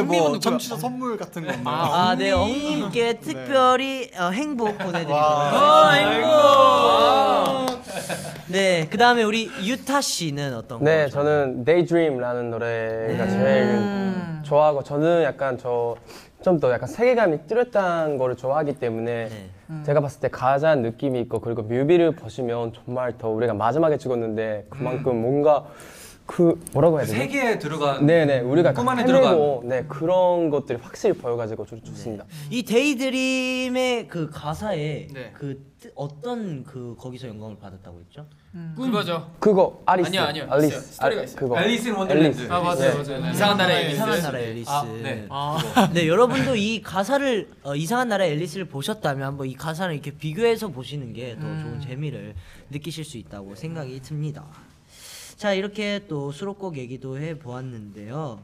엉님은 0.00 0.06
뭐? 0.06 0.38
청취자 0.38 0.76
선물 0.78 1.18
같은 1.18 1.46
거 1.46 1.52
없나요? 1.52 1.76
아, 1.92 2.14
네, 2.16 2.32
엉님께 2.32 3.20
특별히 3.20 4.10
어, 4.16 4.30
행복 4.30 4.80
와. 4.80 4.86
하겠습니다. 5.52 6.14
네, 8.48 8.86
그 8.90 8.98
다음에 8.98 9.22
우리 9.22 9.50
유타 9.64 10.00
씨는 10.00 10.54
어떤 10.54 10.78
거? 10.78 10.84
네, 10.84 11.08
저는 11.08 11.64
Daydream라는 11.64 12.50
노래가 12.50 13.26
제일 13.28 13.78
좋아하고 14.42 14.82
저는 14.82 15.22
약간 15.22 15.56
저 15.58 15.96
좀 16.44 16.60
더 16.60 16.70
약간 16.70 16.86
세계관이 16.86 17.46
뚜렷한 17.46 18.18
거를 18.18 18.36
좋아하기 18.36 18.74
때문에 18.74 19.28
네. 19.30 19.82
제가 19.86 20.00
봤을 20.00 20.20
때 20.20 20.28
가장 20.28 20.82
느낌이 20.82 21.18
있고 21.22 21.40
그리고 21.40 21.62
뮤비를 21.62 22.10
보시면 22.14 22.74
정말 22.74 23.16
더 23.16 23.30
우리가 23.30 23.54
마지막에 23.54 23.96
찍었는데 23.96 24.66
그만큼 24.68 25.22
뭔가 25.22 25.64
그 26.26 26.58
뭐라고 26.72 26.98
해야 26.98 27.06
되지? 27.06 27.18
세계에 27.18 27.58
들어간 27.58 28.06
네네 28.06 28.40
우리가 28.40 28.72
꿈 28.72 28.88
안에 28.88 29.02
헤매고 29.02 29.64
네 29.66 29.84
그런 29.86 30.48
것들이 30.48 30.78
확실히 30.80 31.14
보여가지고 31.14 31.66
좋, 31.66 31.84
좋습니다. 31.84 32.24
이 32.50 32.62
Day 32.62 33.06
Dream의 33.06 34.08
그 34.08 34.30
가사에 34.30 35.08
네. 35.12 35.32
그 35.34 35.62
뜻- 35.78 35.92
어떤 35.94 36.64
그 36.64 36.96
거기서 36.98 37.28
영감을 37.28 37.58
받았다고 37.58 38.00
했죠? 38.00 38.26
그거죠. 38.76 39.30
그거 39.38 39.82
아리스 39.84 40.08
아니요, 40.08 40.22
아니요. 40.22 40.46
알리스 40.48 40.68
있어요. 40.68 40.80
스토리가 40.80 41.20
아, 41.20 41.24
있어요. 41.24 41.36
그거 41.36 41.60
Alice 41.60 41.88
in 41.88 41.94
Wonderland. 41.94 42.38
앨리스. 42.38 42.52
아, 42.52 42.60
맞아요, 42.60 43.02
네. 43.02 43.18
맞아요. 43.18 43.32
이상한 43.32 43.56
나라의 43.58 43.80
앨리스. 43.84 43.94
이상한 43.96 44.22
나라 44.22 44.38
앨리스. 44.38 44.70
아, 44.70 44.84
네. 45.02 45.28
네, 45.92 46.08
여러분도 46.08 46.54
이 46.56 46.80
가사를 46.80 47.48
어, 47.64 47.74
이상한 47.76 48.08
나라 48.08 48.24
앨리스를 48.24 48.64
보셨다면 48.66 49.26
한번 49.26 49.46
이 49.48 49.54
가사를 49.54 49.92
이렇게 49.92 50.12
비교해서 50.12 50.68
보시는 50.68 51.12
게 51.12 51.34
더 51.34 51.40
좋은 51.42 51.80
재미를 51.80 52.34
느끼실 52.70 53.04
수 53.04 53.18
있다고 53.18 53.54
생각이 53.56 54.00
듭니다. 54.00 54.44
자, 55.36 55.52
이렇게 55.52 56.04
또 56.08 56.32
수록곡 56.32 56.76
얘기도 56.78 57.18
해 57.18 57.38
보았는데요. 57.38 58.42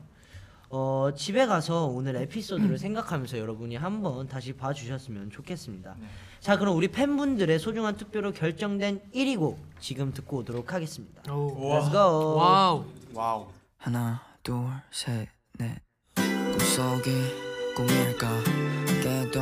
어, 0.73 1.11
집에 1.17 1.47
가서 1.47 1.87
오늘 1.87 2.17
에피소드를 2.17 2.79
생각하면서 2.79 3.39
여러분이 3.39 3.77
한번 3.77 4.29
다시 4.29 4.53
봐주셨으면 4.53 5.31
좋겠습니다. 5.31 5.97
자, 6.41 6.57
그럼 6.59 6.77
우리 6.77 6.89
팬분들의 6.89 7.59
소중한 7.59 7.97
투표로 7.97 8.33
결정된 8.33 9.01
1위 9.15 9.39
곡 9.39 9.59
지금 9.81 10.13
듣고 10.13 10.39
오도록 10.39 10.73
하겠습니다. 10.73 11.23
Let's 11.23 11.91
go. 11.91 12.37
Wow. 12.37 12.85
Wow. 13.15 13.47
하나 13.79 14.23
둘셋넷 14.43 15.29
꿈속이 16.15 17.11
꿈일까 17.75 18.29
깨도 19.03 19.41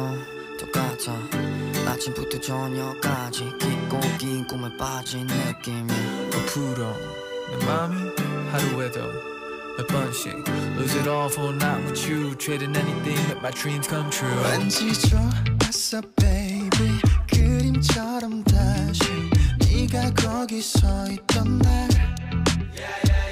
똑같아 0.59 1.90
아침부터 1.90 2.40
저녁까지 2.40 3.45
깊고 3.59 3.99
긴 4.19 4.47
꿈에 4.47 4.76
빠진 4.76 5.26
느낌이 5.26 5.88
부풀어 6.31 6.95
내 7.50 7.66
맘이 7.66 8.12
하루에도 8.52 9.00
몇 9.78 9.88
번씩 9.88 10.34
Lose 10.78 10.96
it 11.00 11.10
all 11.10 11.30
for 11.30 11.52
a 11.52 11.56
night 11.56 11.84
with 11.86 12.10
you 12.10 12.36
Trading 12.36 12.75
anything 12.75 13.18
make 13.28 13.42
my 13.42 13.52
dreams 13.52 13.88
come 13.88 14.10
true 14.10 14.30
왠지 14.52 14.94
좋았어 14.94 16.02
baby 16.16 17.00
그림처럼 17.28 18.44
다시 18.44 19.04
네가 19.60 20.12
거기 20.13 20.62
서 20.62 20.88
있던 21.10 21.60
날 21.60 21.90
스친 21.90 23.27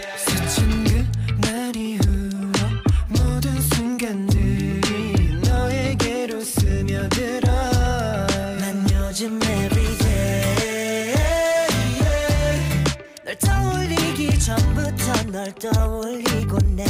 널 15.36 15.52
떠올리고 15.52 16.56
내 16.74 16.82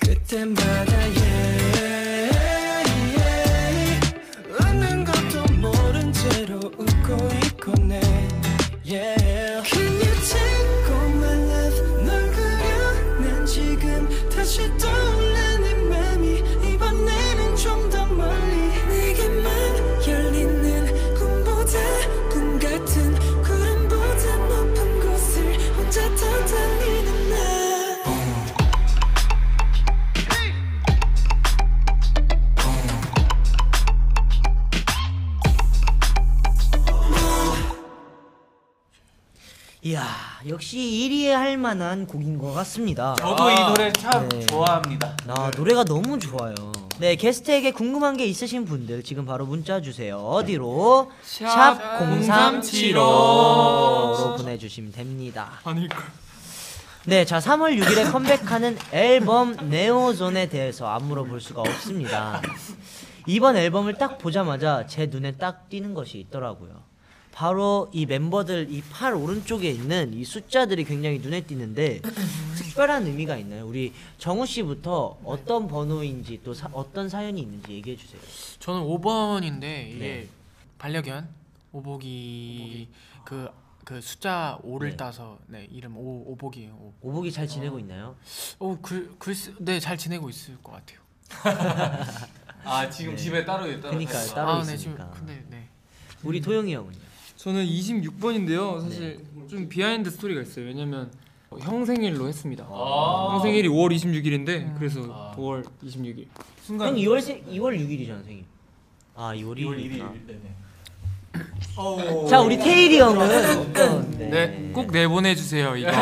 그때마다 0.00 1.27
역시 40.48 40.78
1위에 40.78 41.28
할 41.28 41.58
만한 41.58 42.06
곡인 42.06 42.38
것 42.38 42.52
같습니다. 42.54 43.14
저도 43.16 43.50
이 43.50 43.54
노래 43.54 43.92
참 43.92 44.26
네. 44.30 44.46
좋아합니다. 44.46 45.14
아 45.28 45.50
노래가 45.54 45.84
너무 45.84 46.18
좋아요. 46.18 46.54
네 46.98 47.16
게스트에게 47.16 47.72
궁금한 47.72 48.16
게 48.16 48.24
있으신 48.24 48.64
분들 48.64 49.02
지금 49.02 49.26
바로 49.26 49.44
문자 49.44 49.82
주세요. 49.82 50.16
어디로? 50.16 51.10
샵 51.22 51.98
0375로 52.00 54.38
보내주시면 54.38 54.92
됩니다. 54.92 55.60
아닐걸. 55.64 56.02
네, 57.04 57.24
자 57.24 57.38
3월 57.38 57.80
6일에 57.80 58.10
컴백하는 58.10 58.76
앨범 58.92 59.56
네오존에 59.68 60.48
대해서 60.48 60.88
안 60.88 61.04
물어볼 61.04 61.40
수가 61.40 61.60
없습니다. 61.62 62.42
이번 63.26 63.56
앨범을 63.56 63.94
딱 63.94 64.18
보자마자 64.18 64.86
제 64.86 65.06
눈에 65.06 65.36
딱 65.36 65.68
띄는 65.68 65.94
것이 65.94 66.18
있더라고요. 66.18 66.82
바로 67.42 67.88
이 67.92 68.04
멤버들 68.04 68.66
이 68.68 68.82
팔 68.90 69.14
오른쪽에 69.14 69.70
있는 69.70 70.12
이 70.12 70.24
숫자들이 70.24 70.82
굉장히 70.84 71.20
눈에 71.20 71.42
띄는데 71.42 72.00
특별한 72.58 73.06
의미가 73.06 73.36
있나요? 73.36 73.64
우리 73.64 73.92
정우 74.18 74.44
씨부터 74.44 75.18
어떤 75.22 75.68
번호인지 75.68 76.40
또 76.42 76.52
사- 76.52 76.68
어떤 76.72 77.08
사연이 77.08 77.40
있는지 77.42 77.74
얘기해 77.74 77.96
주세요. 77.96 78.20
저는 78.58 78.80
5번인데 78.82 79.62
이게 79.90 79.98
네. 79.98 80.28
반려견 80.78 81.28
오복이 81.72 82.88
그 83.24 83.48
그 83.84 84.02
숫자 84.02 84.58
5를 84.66 84.90
네. 84.90 84.96
따서 84.98 85.38
네 85.46 85.66
이름 85.72 85.96
오 85.96 86.24
오복이에요. 86.32 86.72
오. 86.72 86.92
오복이 87.00 87.32
잘 87.32 87.46
지내고 87.48 87.78
있나요? 87.78 88.16
어글 88.58 89.12
글쎄 89.18 89.54
네잘 89.60 89.96
지내고 89.96 90.28
있을 90.28 90.58
것 90.62 90.72
같아요. 90.72 90.98
아 92.64 92.90
지금 92.90 93.12
네. 93.14 93.22
집에 93.22 93.44
따로 93.46 93.64
그러니까요, 93.64 94.18
살고. 94.18 94.34
따로 94.34 94.50
아, 94.50 94.62
네, 94.62 94.74
있으니까. 94.74 95.10
지금 95.14 95.26
근데 95.26 95.44
네. 95.48 95.68
우리 96.22 96.42
도영이 96.42 96.74
형은요? 96.74 96.98
저는 97.38 97.64
26번인데요. 97.66 98.82
사실 98.82 99.24
좀 99.48 99.68
behind 99.68 100.10
story가 100.10 100.42
있어요. 100.42 100.66
왜냐면 100.66 101.08
형 101.60 101.84
생일로 101.84 102.26
했습니다. 102.26 102.66
아. 102.68 103.28
형 103.32 103.40
생일이 103.42 103.68
5월 103.68 103.94
26일인데 103.94 104.76
그래서 104.76 105.02
아. 105.08 105.32
5월 105.36 105.64
26일. 105.84 106.26
순간 106.62 106.88
형 106.88 106.96
2월 106.96 107.20
세, 107.20 107.40
2월 107.42 107.78
6일이잖아 107.78 108.24
생일. 108.24 108.44
아 109.14 109.32
2월 109.34 109.56
2월 109.56 109.78
1일. 109.78 110.00
1일. 110.00 110.26
네네. 110.26 110.56
자 112.28 112.40
우리 112.40 112.58
태일이 112.58 112.98
형은 112.98 113.60
어떤? 113.60 114.10
네, 114.18 114.72
꼭 114.74 114.90
내보내 114.90 115.36
주세요 115.36 115.76
이거. 115.76 115.92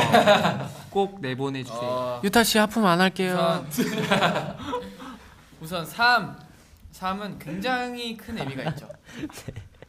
꼭 0.88 1.20
내보내 1.20 1.64
주세요. 1.64 1.80
어, 1.82 2.20
유타 2.24 2.42
씨 2.44 2.56
하품 2.56 2.86
안 2.86 2.98
할게요. 3.02 3.66
우선 3.68 4.56
우선 5.60 5.84
3 5.84 6.34
3은 6.94 7.38
굉장히 7.38 8.16
큰 8.16 8.38
의미가 8.38 8.70
있죠. 8.70 8.88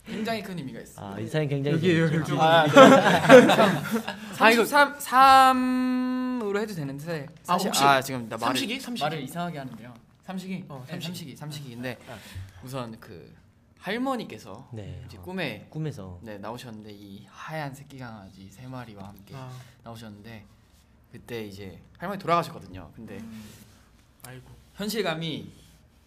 굉장히 0.08 0.42
큰 0.42 0.58
의미가 0.58 0.80
있어. 0.82 1.14
아 1.14 1.20
인상이 1.20 1.48
굉장히 1.48 1.78
여기에요, 1.78 2.10
재밌죠. 2.10 2.34
여기. 2.36 2.42
아, 2.44 2.66
아, 4.40 4.52
이거- 4.52 4.66
33 4.66 4.98
3으로 6.40 6.60
해도 6.62 6.74
되는데 6.74 7.26
아, 7.42 7.44
사실 7.44 7.68
혹시 7.68 7.84
아 7.84 8.02
지금 8.02 8.30
나 8.30 8.38
말을 8.38 8.48
삼식이? 8.48 8.80
삼식이? 8.80 9.04
말을 9.04 9.22
이상하게 9.24 9.58
하는데요. 9.60 9.94
삼식이 10.26 10.66
어, 10.70 10.84
네, 10.86 10.92
삼식이. 10.94 11.08
삼식이 11.08 11.36
삼식이인데 11.36 11.98
우선 12.64 12.98
그 13.00 13.34
할머니께서 13.80 14.68
네. 14.74 15.02
이제 15.08 15.18
꿈에 15.18 15.68
꿈에서 15.70 16.20
네 16.22 16.38
나오셨는데 16.38 16.92
이 16.92 17.26
하얀 17.30 17.74
새끼 17.74 17.98
강아지 17.98 18.48
세 18.50 18.66
마리와 18.68 19.08
함께 19.10 19.34
아, 19.36 19.50
나오셨는데 19.84 20.44
그때 21.12 21.44
이제 21.46 21.80
할머니 21.98 22.20
돌아가셨거든요. 22.20 22.92
근데 22.96 23.20
아이고. 24.26 24.50
현실감이 24.76 25.52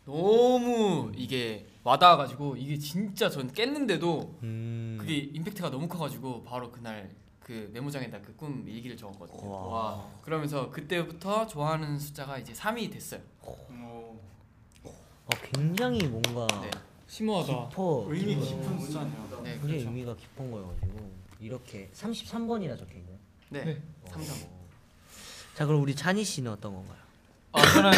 너무 0.05 1.13
이게 1.17 1.67
와닿아가지고 1.85 2.57
이게 2.57 2.79
진짜 2.79 3.31
전 3.31 3.51
깼는데도 3.53 4.39
음. 4.43 4.97
그게 5.01 5.17
임팩트가 5.17 5.71
너무 5.71 5.89
커가지고 5.89 6.43
바로 6.45 6.71
그날 6.71 7.11
그 7.41 7.71
메모장에다 7.73 8.21
그 8.21 8.35
꿈 8.37 8.65
일기를 8.67 8.97
적었거든요. 8.97 9.51
와. 9.51 9.67
와. 9.67 10.07
그러면서 10.23 10.71
그때부터 10.71 11.47
좋아하는 11.47 11.99
숫자가 11.99 12.39
이제 12.39 12.53
3이 12.53 12.91
됐어요. 12.93 13.21
어, 13.43 15.31
굉장히 15.53 16.07
뭔가 16.07 16.47
네. 16.63 16.71
심오하다. 17.07 17.69
깊어 17.71 18.05
의미 18.09 18.37
깊은 18.37 18.81
숫자네요. 18.81 19.41
네, 19.43 19.53
굉장히 19.53 19.61
그렇죠. 19.61 19.89
의미가 19.89 20.17
깊은 20.17 20.51
거여가지고 20.51 21.11
이렇게 21.41 21.91
33번이나 21.95 22.79
적혀 22.79 22.95
있나요? 22.99 23.17
네. 23.51 23.65
네. 23.65 23.83
삼성. 24.07 24.37
자 25.55 25.67
그럼 25.67 25.83
우리 25.83 25.95
찬희 25.95 26.25
씨는 26.25 26.53
어떤 26.53 26.75
건가요? 26.75 26.99
아 27.53 27.63
저는 27.63 27.91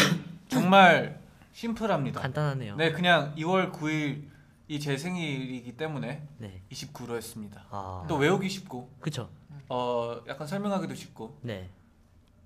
정말 0.48 1.20
심플합니다. 1.52 2.20
간단하네요. 2.20 2.76
네 2.76 2.92
그냥 2.92 3.34
2월 3.36 3.72
9일 3.72 4.30
이 4.68 4.78
제 4.78 4.96
생일이기 4.96 5.76
때문에 5.76 6.26
네. 6.38 6.62
29로 6.70 7.16
했습니다. 7.16 7.66
아. 7.70 8.06
또 8.08 8.16
외우기 8.16 8.48
쉽고 8.48 8.90
그쵸. 9.00 9.28
어 9.68 10.20
약간 10.28 10.46
설명하기도 10.46 10.94
쉽고 10.94 11.38
네. 11.42 11.68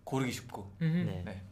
고르기 0.04 0.32
쉽고. 0.32 0.72
네. 0.80 1.22
네. 1.24 1.42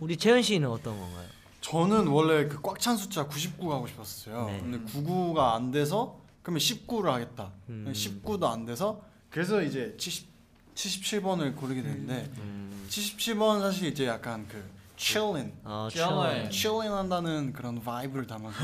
우리 0.00 0.16
재현 0.16 0.40
씨는 0.42 0.68
어떤 0.70 0.98
건가요? 0.98 1.26
저는 1.60 2.06
원래 2.06 2.46
그 2.48 2.62
꽉 2.62 2.78
찬 2.78 2.96
숫자 2.96 3.26
99 3.26 3.68
가고 3.68 3.86
싶었어요. 3.86 4.46
네. 4.46 4.60
근데 4.60 4.78
99가 4.90 5.54
안 5.54 5.70
돼서 5.72 6.20
그러면 6.42 6.60
19를 6.60 7.06
하겠다. 7.06 7.52
음. 7.68 7.92
19도 7.92 8.44
안 8.44 8.64
돼서 8.64 9.02
그래서 9.28 9.60
이제 9.62 9.94
70 9.98 10.28
77번을 10.74 11.56
고르게 11.56 11.82
됐는데 11.82 12.30
음. 12.38 12.86
77번 12.88 13.60
사실 13.60 13.88
이제 13.88 14.06
약간 14.06 14.46
그 14.48 14.64
chillin, 14.98 15.52
아, 15.64 15.88
chillin. 15.90 16.50
chillin 16.50 16.92
한다는 16.92 17.52
그런 17.52 17.80
vibe를 17.80 18.26
담아서 18.26 18.56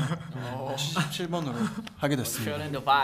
77번으로 0.75 1.53
하게 1.97 2.17
됐습니다. 2.17 2.57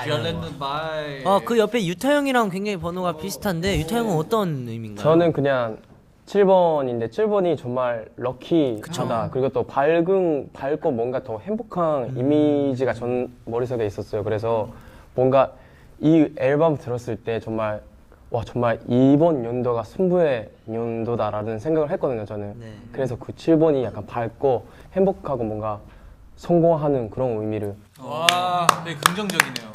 chillin 0.03 0.57
vibe. 0.57 1.23
아그 1.25 1.57
옆에 1.57 1.85
유타 1.85 2.13
형이랑 2.13 2.49
굉장히 2.49 2.77
번호가 2.77 3.17
비슷한데 3.17 3.79
유타 3.79 3.97
형은 3.97 4.15
어떤 4.17 4.67
의미인가요? 4.67 5.01
저는 5.03 5.31
그냥 5.31 5.77
7번인데 6.25 7.09
7번이 7.09 7.57
정말 7.57 8.07
lucky하다. 8.17 9.29
그리고 9.31 9.49
또 9.49 9.63
밝은 9.63 10.49
밝고 10.53 10.91
뭔가 10.91 11.23
더 11.23 11.39
행복한 11.39 12.15
이미지가 12.17 12.93
전 12.93 13.31
머릿속에 13.45 13.85
있었어요. 13.85 14.23
그래서 14.23 14.69
뭔가 15.15 15.51
이 15.99 16.27
앨범 16.37 16.77
들었을 16.77 17.17
때 17.17 17.39
정말 17.39 17.81
와 18.31 18.45
정말 18.45 18.79
이번 18.87 19.43
연도가 19.43 19.83
승부의 19.83 20.49
연도다라는 20.69 21.59
생각을 21.59 21.91
했거든요. 21.91 22.25
저는. 22.25 22.57
네. 22.59 22.73
그래서 22.93 23.17
그 23.17 23.33
7번이 23.33 23.83
약간 23.83 24.05
밝고 24.05 24.67
행복하고 24.93 25.43
뭔가 25.43 25.81
성공하는 26.37 27.09
그런 27.09 27.31
의미를 27.41 27.75
와, 27.99 28.65
네 28.85 28.95
긍정적이네요. 28.95 29.71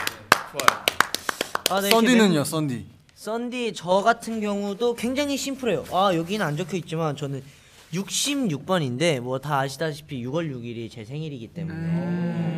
아, 1.69 1.81
네, 1.81 1.90
썬디는요, 1.90 2.45
썬디. 2.45 2.87
썬디 3.14 3.75
저 3.75 4.01
같은 4.03 4.40
경우도 4.40 4.95
굉장히 4.95 5.37
심플해요. 5.37 5.85
아 5.92 6.14
여기는 6.14 6.45
안 6.45 6.57
적혀 6.57 6.79
있지만 6.79 7.14
저는 7.14 7.42
66번인데 7.92 9.21
뭐 9.21 9.38
다 9.38 9.59
아시다시피 9.61 10.25
6월 10.25 10.51
6일이 10.51 10.90
제 10.90 11.05
생일이기 11.05 11.49
때문에 11.49 11.77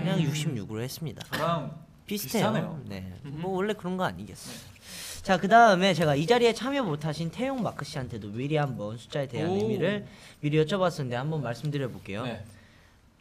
그냥 0.04 0.18
66으로 0.20 0.80
했습니다. 0.80 1.24
저랑 1.32 1.72
비슷해요. 2.06 2.52
비슷하네요. 2.52 2.80
네. 2.88 3.12
뭐 3.24 3.56
원래 3.56 3.72
그런 3.72 3.96
거 3.96 4.04
아니겠어요. 4.04 4.54
자, 5.28 5.36
그 5.36 5.46
다음에 5.46 5.92
제가 5.92 6.14
이 6.14 6.24
자리에 6.26 6.54
참여 6.54 6.84
못 6.84 7.04
하신 7.04 7.30
태용 7.30 7.62
마크 7.62 7.84
씨한테도 7.84 8.28
미리 8.28 8.56
한번 8.56 8.96
숫자에 8.96 9.28
대한 9.28 9.50
오. 9.50 9.56
의미를 9.56 10.06
미리 10.40 10.56
여쭤봤었는데 10.64 11.10
한번 11.10 11.42
말씀드려 11.42 11.90
볼게요. 11.90 12.22
네. 12.22 12.42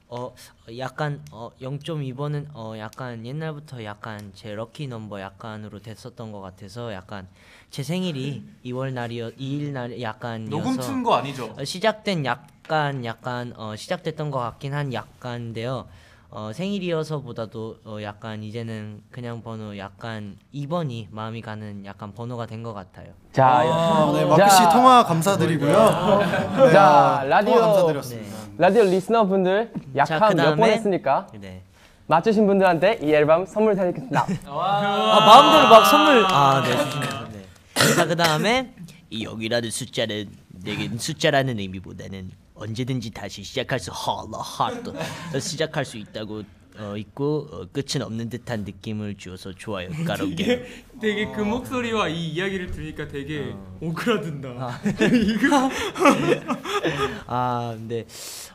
어 0.07 0.33
약간 0.77 1.19
어 1.33 1.51
0.2번은 1.61 2.45
어 2.53 2.75
약간 2.77 3.25
옛날부터 3.25 3.83
약간 3.83 4.31
제 4.35 4.55
럭키 4.55 4.87
넘버 4.87 5.19
약간으로 5.19 5.81
됐었던 5.81 6.31
것 6.31 6.39
같아서 6.39 6.93
약간 6.93 7.27
제 7.71 7.83
생일이 7.83 8.41
2월 8.63 8.93
날이어 8.93 9.31
2일 9.31 9.73
날 9.73 10.01
약간이어서 10.01 10.49
녹음 10.49 10.77
튼 10.77 11.03
거 11.03 11.15
아니죠? 11.15 11.53
어, 11.57 11.65
시작된 11.65 12.23
약간 12.23 13.03
약간 13.03 13.51
어 13.57 13.75
시작됐던 13.75 14.31
것 14.31 14.39
같긴 14.39 14.73
한 14.73 14.93
약간인데요. 14.93 15.89
어 16.29 16.51
생일이어서보다도 16.53 17.77
어 17.85 17.97
약간 18.01 18.43
이제는 18.43 19.01
그냥 19.11 19.41
번호 19.41 19.77
약간 19.77 20.35
2번이 20.53 21.07
마음이 21.09 21.41
가는 21.41 21.85
약간 21.85 22.13
번호가 22.13 22.45
된 22.45 22.63
것 22.63 22.73
같아요. 22.73 23.07
자, 23.31 23.47
아, 23.47 24.11
네, 24.13 24.25
마크 24.25 24.41
씨 24.49 24.57
자, 24.57 24.69
통화 24.69 25.03
감사드리고요. 25.05 26.19
네, 26.57 26.71
자, 26.73 27.23
라디오 27.27 27.55
감사드렸습니다. 27.61 28.35
라디오 28.57 28.83
리스너 28.83 29.25
분들 29.25 29.71
자, 29.73 30.15
약한 30.15 30.35
몇 30.35 30.55
번 30.57 30.57
그다음에- 30.67 30.71
했으니까 30.73 31.27
네. 31.39 31.61
맞추신 32.07 32.45
분들한테 32.47 32.99
이 33.03 33.11
앨범 33.13 33.45
선물 33.45 33.75
드리겠습니다. 33.75 34.25
아 34.47 35.19
마음대로 35.25 35.69
막 35.69 35.85
선물 35.85 36.25
아 36.25 36.61
네 36.63 36.77
주시네요. 36.77 37.27
네. 37.31 37.95
자 37.95 38.05
그다음에 38.05 38.73
이 39.09 39.25
0이라는 39.25 39.71
숫자는 39.71 40.29
내겐 40.63 40.97
숫자라는 40.97 41.59
의미보다는 41.59 42.31
언제든지 42.57 43.11
다시 43.11 43.43
시작할 43.43 43.79
수 43.79 43.91
헐러 43.91 44.37
하트 44.37 44.93
시작할 45.39 45.85
수 45.85 45.97
있다고 45.97 46.43
어, 46.77 46.95
있고 46.95 47.47
어, 47.51 47.65
끝은 47.71 48.03
없는 48.03 48.29
듯한 48.29 48.63
느낌을 48.63 49.15
주어서 49.15 49.51
좋아요. 49.51 49.89
까롭게 50.05 50.85
되게 50.99 51.31
그 51.31 51.41
목소리와 51.41 52.07
이 52.07 52.29
이야기를 52.29 52.71
들으니까 52.71 53.07
되게 53.07 53.53
오그라든다. 53.81 54.79
아, 57.27 57.73
근데 57.77 58.05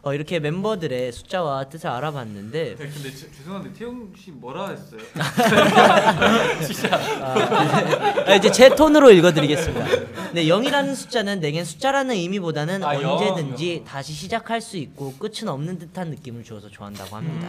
어, 0.02 0.12
이렇게 0.12 0.40
멤버들의 0.40 1.12
숫자와 1.12 1.68
뜻을 1.68 1.88
알아봤는데 1.88 2.74
네, 2.76 2.76
근데 2.76 3.14
제- 3.14 3.30
죄송한데 3.30 3.72
태용 3.72 4.12
씨 4.16 4.32
뭐라 4.32 4.70
했어요? 4.70 5.00
아, 8.26 8.34
이제 8.34 8.50
제 8.50 8.74
톤으로 8.74 9.12
읽어드리겠습니다. 9.12 9.86
네, 10.32 10.44
0이라는 10.46 10.96
숫자는 10.96 11.38
내겐 11.40 11.64
숫자라는 11.64 12.16
의미보다는 12.16 12.82
아, 12.82 13.00
영, 13.00 13.12
언제든지 13.12 13.76
영. 13.76 13.84
다시 13.84 14.12
시작할 14.12 14.60
수 14.60 14.76
있고 14.78 15.12
끝은 15.14 15.48
없는 15.48 15.78
듯한 15.78 16.10
느낌을 16.10 16.42
주어서 16.42 16.68
좋아한다고 16.68 17.14
합니다. 17.16 17.46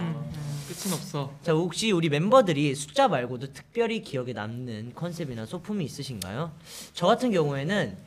끝은 0.67 0.93
없어. 0.93 1.31
자, 1.41 1.53
혹시 1.53 1.91
우리 1.91 2.09
멤버들이 2.09 2.75
숫자 2.75 3.07
말고도 3.07 3.53
특별히 3.53 4.01
기억에 4.01 4.33
남는 4.33 4.82
컨셉이나 4.93 5.45
소품이 5.45 5.85
있으신가요? 5.85 6.51
저 6.93 7.07
같은 7.07 7.31
경우에는 7.31 7.97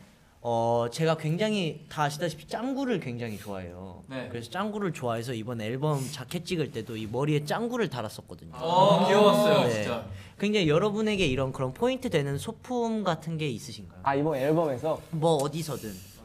어 0.48 0.86
제가 0.92 1.16
굉장히 1.16 1.84
다 1.88 2.04
아시다시피 2.04 2.46
짱구를 2.46 3.00
굉장히 3.00 3.36
좋아해요. 3.36 4.04
네. 4.08 4.28
그래서 4.30 4.48
짱구를 4.50 4.92
좋아해서 4.92 5.32
이번 5.34 5.60
앨범 5.60 6.00
자켓 6.12 6.44
찍을 6.46 6.70
때도 6.70 6.96
이 6.96 7.06
머리에 7.06 7.44
짱구를 7.44 7.88
달았었거든요. 7.90 8.52
어 8.54 9.06
귀여웠어요 9.06 9.66
네. 9.66 9.72
진짜. 9.72 10.06
굉장히 10.38 10.68
여러분에게 10.68 11.26
이런 11.26 11.52
그런 11.52 11.72
포인트 11.74 12.10
되는 12.10 12.38
소품 12.38 13.02
같은 13.02 13.38
게 13.38 13.48
있으신가요? 13.48 14.00
아 14.04 14.14
이번 14.14 14.36
앨범에서 14.36 15.00
뭐 15.10 15.34
어디서든. 15.36 16.15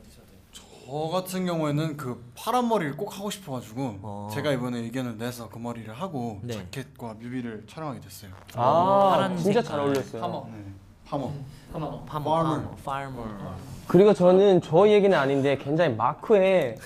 저 0.86 0.92
같은 1.10 1.46
경우에는 1.46 1.96
그 1.98 2.24
파란 2.36 2.68
머리를 2.68 2.98
꼭 2.98 3.18
하고 3.18 3.30
싶어가지고 3.30 4.00
어. 4.02 4.30
제가 4.34 4.52
이번에 4.52 4.80
의견을 4.80 5.18
내서 5.18 5.50
그 5.50 5.60
머리를 5.60 5.94
하고 5.94 6.40
네. 6.44 6.54
자켓과 6.54 7.16
뮤비를 7.20 7.66
촬영하게 7.68 8.00
됐어요. 8.02 8.32
아 8.56 9.10
파란 9.12 9.38
진짜 9.38 9.62
색깔. 9.62 9.64
잘 9.64 9.80
어울렸어요. 9.80 10.22
파머. 10.22 10.48
네. 10.52 10.64
파머. 11.06 11.32
파머, 11.72 12.04
Farmer. 12.08 12.68
파머, 12.84 13.24
파머. 13.24 13.56
그리고 13.88 14.14
저는 14.14 14.62
저 14.62 14.88
얘기는 14.90 15.18
아닌데 15.18 15.58
굉장히 15.58 15.96
마크의 15.96 16.78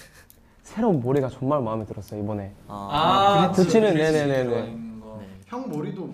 새로운 0.63 1.01
머리가 1.01 1.29
정말 1.29 1.61
마음에 1.61 1.85
들었어요 1.85 2.21
이번에. 2.21 2.51
아, 2.67 3.47
아 3.49 3.51
그치는 3.51 3.93
그치, 3.93 4.03
네네네네. 4.03 4.43
네. 4.43 5.29
형 5.47 5.69
머리도 5.69 6.11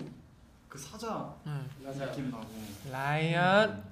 그 0.68 0.78
사자 0.78 1.34
응. 1.46 1.68
느낌 1.98 2.30
나고 2.30 2.44
라이언. 2.90 3.91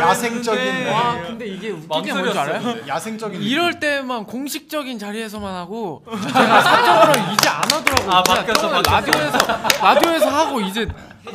야생적인 0.00 0.86
와 0.88 1.18
근데 1.22 1.46
이게 1.46 1.70
웃긴 1.70 2.02
게 2.02 2.12
뭔지 2.12 2.38
알아요? 2.38 2.86
야생적인 2.86 3.40
이럴 3.42 3.80
때만 3.80 4.26
공식적인 4.26 4.98
자리에서만 4.98 5.54
하고 5.54 6.04
제가 6.10 6.60
사적으로 6.60 7.12
이제 7.32 7.48
안 7.48 7.62
하더라고요. 7.62 8.10
아, 8.10 8.22
바뀌었어. 8.22 8.82
라디오에서 8.82 9.38
라디오에서 9.80 10.28
하고 10.30 10.60
이제 10.60 10.86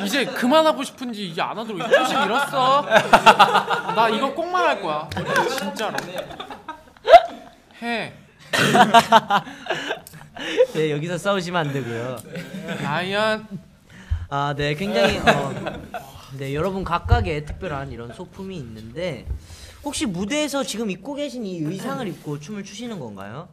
이제 0.04 0.24
그만하고 0.24 0.84
싶은지 0.84 1.26
이제 1.28 1.42
안 1.42 1.58
하더라고. 1.58 1.90
조심 1.92 2.22
잃었어. 2.22 2.82
나 3.96 4.08
이거 4.08 4.32
꼭 4.32 4.48
말할 4.48 4.80
거야. 4.80 5.08
진짜로. 5.58 5.96
해. 7.82 8.12
네, 10.74 10.90
여기서 10.92 11.18
싸우시면 11.18 11.66
안 11.66 11.72
되고요. 11.72 12.16
라이언. 12.82 13.46
아, 14.28 14.54
네, 14.56 14.74
굉장히 14.74 15.18
어, 15.18 15.52
네, 16.38 16.54
여러분 16.54 16.84
각각의 16.84 17.44
특별한 17.44 17.90
이런 17.92 18.12
소품이 18.12 18.56
있는데 18.58 19.26
혹시 19.82 20.06
무대에서 20.06 20.62
지금 20.62 20.90
입고 20.90 21.14
계신 21.14 21.44
이 21.44 21.58
의상을 21.58 22.06
입고 22.06 22.38
춤을 22.38 22.62
추시는 22.64 23.00
건가요? 23.00 23.48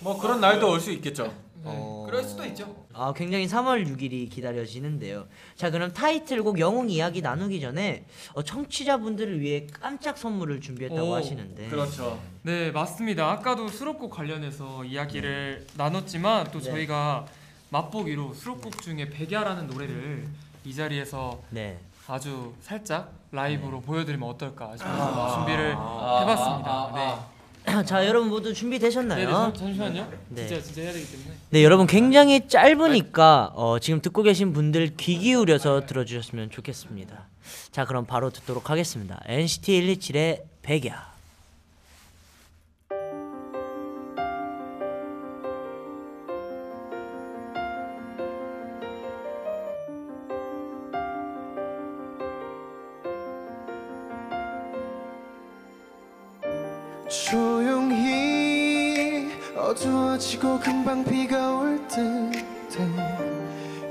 뭐 0.00 0.18
그런 0.20 0.40
날도 0.40 0.70
올 0.70 0.80
수 0.80 0.90
있겠죠. 0.92 1.32
어, 1.62 2.04
그럴 2.08 2.22
수도 2.24 2.42
있죠. 2.46 2.86
아, 2.94 3.12
굉장히 3.14 3.46
3월 3.46 3.86
6일이 3.86 4.30
기다려지는데요. 4.30 5.26
자, 5.56 5.70
그럼 5.70 5.92
타이틀곡 5.92 6.58
영웅 6.58 6.88
이야기 6.88 7.20
나누기 7.20 7.60
전에 7.60 8.06
어, 8.32 8.42
청취자분들을 8.42 9.40
위해 9.40 9.66
깜짝 9.70 10.16
선물을 10.16 10.60
준비했다고 10.62 11.10
오, 11.10 11.14
하시는데. 11.14 11.68
그렇죠. 11.68 12.18
네 12.42 12.70
맞습니다. 12.70 13.30
아까도 13.30 13.68
수록곡 13.68 14.10
관련해서 14.10 14.84
이야기를 14.86 15.66
나눴지만 15.76 16.50
또 16.50 16.60
네. 16.60 16.64
저희가 16.70 17.26
맛보기로 17.68 18.32
수록곡 18.32 18.80
중에 18.80 19.10
백야라는 19.10 19.66
노래를 19.66 20.26
이 20.64 20.74
자리에서 20.74 21.42
네. 21.50 21.78
아주 22.06 22.54
살짝 22.60 23.12
라이브로 23.32 23.80
보여드리면 23.80 24.28
어떨까 24.28 24.76
싶어서 24.76 25.34
준비를 25.36 25.70
해봤습니다. 25.72 26.92
네. 26.94 27.18
자, 27.84 28.06
여러분 28.06 28.30
모두 28.30 28.48
네, 28.48 28.54
네, 28.54 28.58
준비되셨나요? 28.58 29.30
잠- 29.30 29.54
잠시만요. 29.54 30.08
네. 30.30 30.46
진짜 30.46 30.62
진짜 30.62 30.82
해야 30.82 30.92
되기 30.92 31.06
때문에. 31.10 31.30
네, 31.50 31.62
여러분 31.64 31.86
굉장히 31.86 32.48
짧으니까 32.48 33.52
어, 33.54 33.78
지금 33.78 34.00
듣고 34.00 34.22
계신 34.22 34.52
분들 34.52 34.96
귀 34.96 35.18
기울여서 35.18 35.86
들어주셨으면 35.86 36.50
좋겠습니다. 36.50 37.26
자, 37.70 37.84
그럼 37.84 38.06
바로 38.06 38.30
듣도록 38.30 38.70
하겠습니다. 38.70 39.20
NCT 39.26 39.82
127의 39.82 40.42
백야. 40.62 41.09
어두워지고 59.70 60.58
금방 60.58 61.04
비가 61.04 61.60
올 61.60 61.80
듯해. 61.86 62.88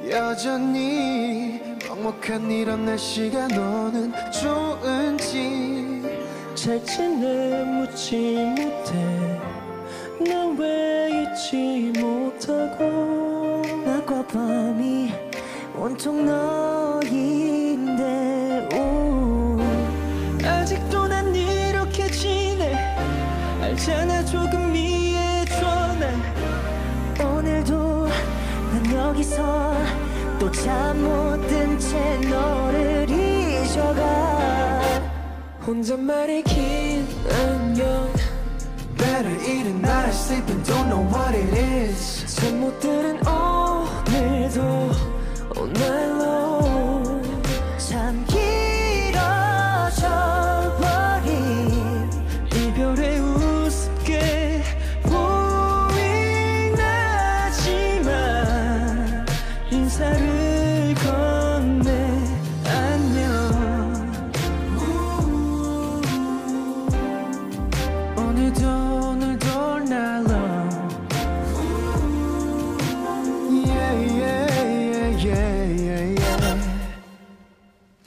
여전히 0.09 1.61
먹먹한 1.87 2.51
이런 2.51 2.83
날씨가 2.83 3.47
너는 3.47 4.11
좋은지. 4.29 6.01
잘 6.53 6.83
지내 6.83 7.63
묻지 7.63 8.35
못해. 8.57 9.39
난 10.19 10.57
왜 10.57 11.23
잊지 11.31 11.93
못하고. 11.97 13.61
낮과 13.85 14.27
밤이 14.27 15.13
온통 15.77 16.25
너 16.25 16.68
혼잣말이 35.69 36.41
긴 36.41 37.05
안녕 37.29 38.11
Better 38.97 39.35
eat 39.45 39.67
and 39.67 39.83
not 39.83 40.11
sleep 40.11 40.49
and 40.49 40.65
don't 40.65 40.89
know 40.89 41.05
what 41.13 41.35
it 41.35 41.53
is 41.53 42.25
잠못 42.25 42.79
들은 42.79 43.19
오늘도 43.27 44.89
night 45.55 46.18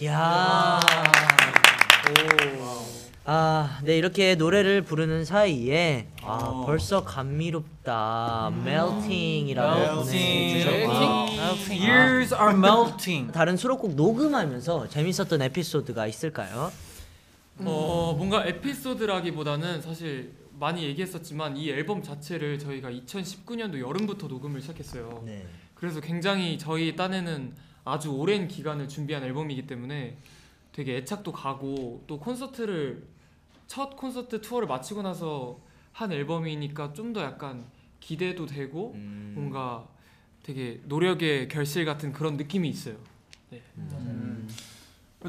야. 0.04 0.80
아, 3.24 3.78
네 3.84 3.96
이렇게 3.96 4.34
노래를 4.34 4.82
부르는 4.82 5.24
사이에 5.24 6.08
아, 6.24 6.64
벌써 6.66 7.04
감미롭다. 7.04 8.50
melting이라고 8.52 10.02
보내주셨고 10.02 10.92
Years 11.72 12.34
are 12.34 12.52
melting. 12.56 13.32
다른 13.32 13.56
수록곡 13.56 13.94
녹음하면서 13.94 14.88
재밌었던 14.88 15.40
에피소드가 15.40 16.08
있을까요? 16.08 16.72
어 17.60 18.14
뭔가 18.18 18.44
에피소드라기보다는 18.44 19.82
사실 19.82 20.32
많이 20.58 20.82
얘기했었지만 20.82 21.56
이 21.56 21.70
앨범 21.70 22.02
자체를 22.02 22.58
저희가 22.58 22.90
2019년도 22.90 23.78
여름부터 23.78 24.26
녹음을 24.26 24.60
시작했어요. 24.60 25.22
네. 25.24 25.46
그래서 25.74 26.00
굉장히 26.00 26.58
저희 26.58 26.96
딴에는 26.96 27.52
아주 27.84 28.12
오랜 28.12 28.48
기간을 28.48 28.88
준비한 28.88 29.22
앨범이기 29.24 29.66
때문에 29.66 30.16
되게 30.72 30.96
애착도 30.98 31.32
가고 31.32 32.02
또 32.06 32.18
콘서트를 32.18 33.04
첫 33.66 33.96
콘서트 33.96 34.40
투어를 34.40 34.68
마치고 34.68 35.02
나서 35.02 35.58
한 35.92 36.12
앨범이니까 36.12 36.92
좀 36.94 37.12
더 37.12 37.22
약간 37.22 37.64
기대도 38.00 38.46
되고 38.46 38.92
음. 38.94 39.32
뭔가 39.34 39.86
되게 40.42 40.80
노력의 40.84 41.48
결실 41.48 41.84
같은 41.84 42.12
그런 42.12 42.36
느낌이 42.36 42.68
있어요. 42.68 42.96
네. 43.50 43.62
음. 43.76 44.48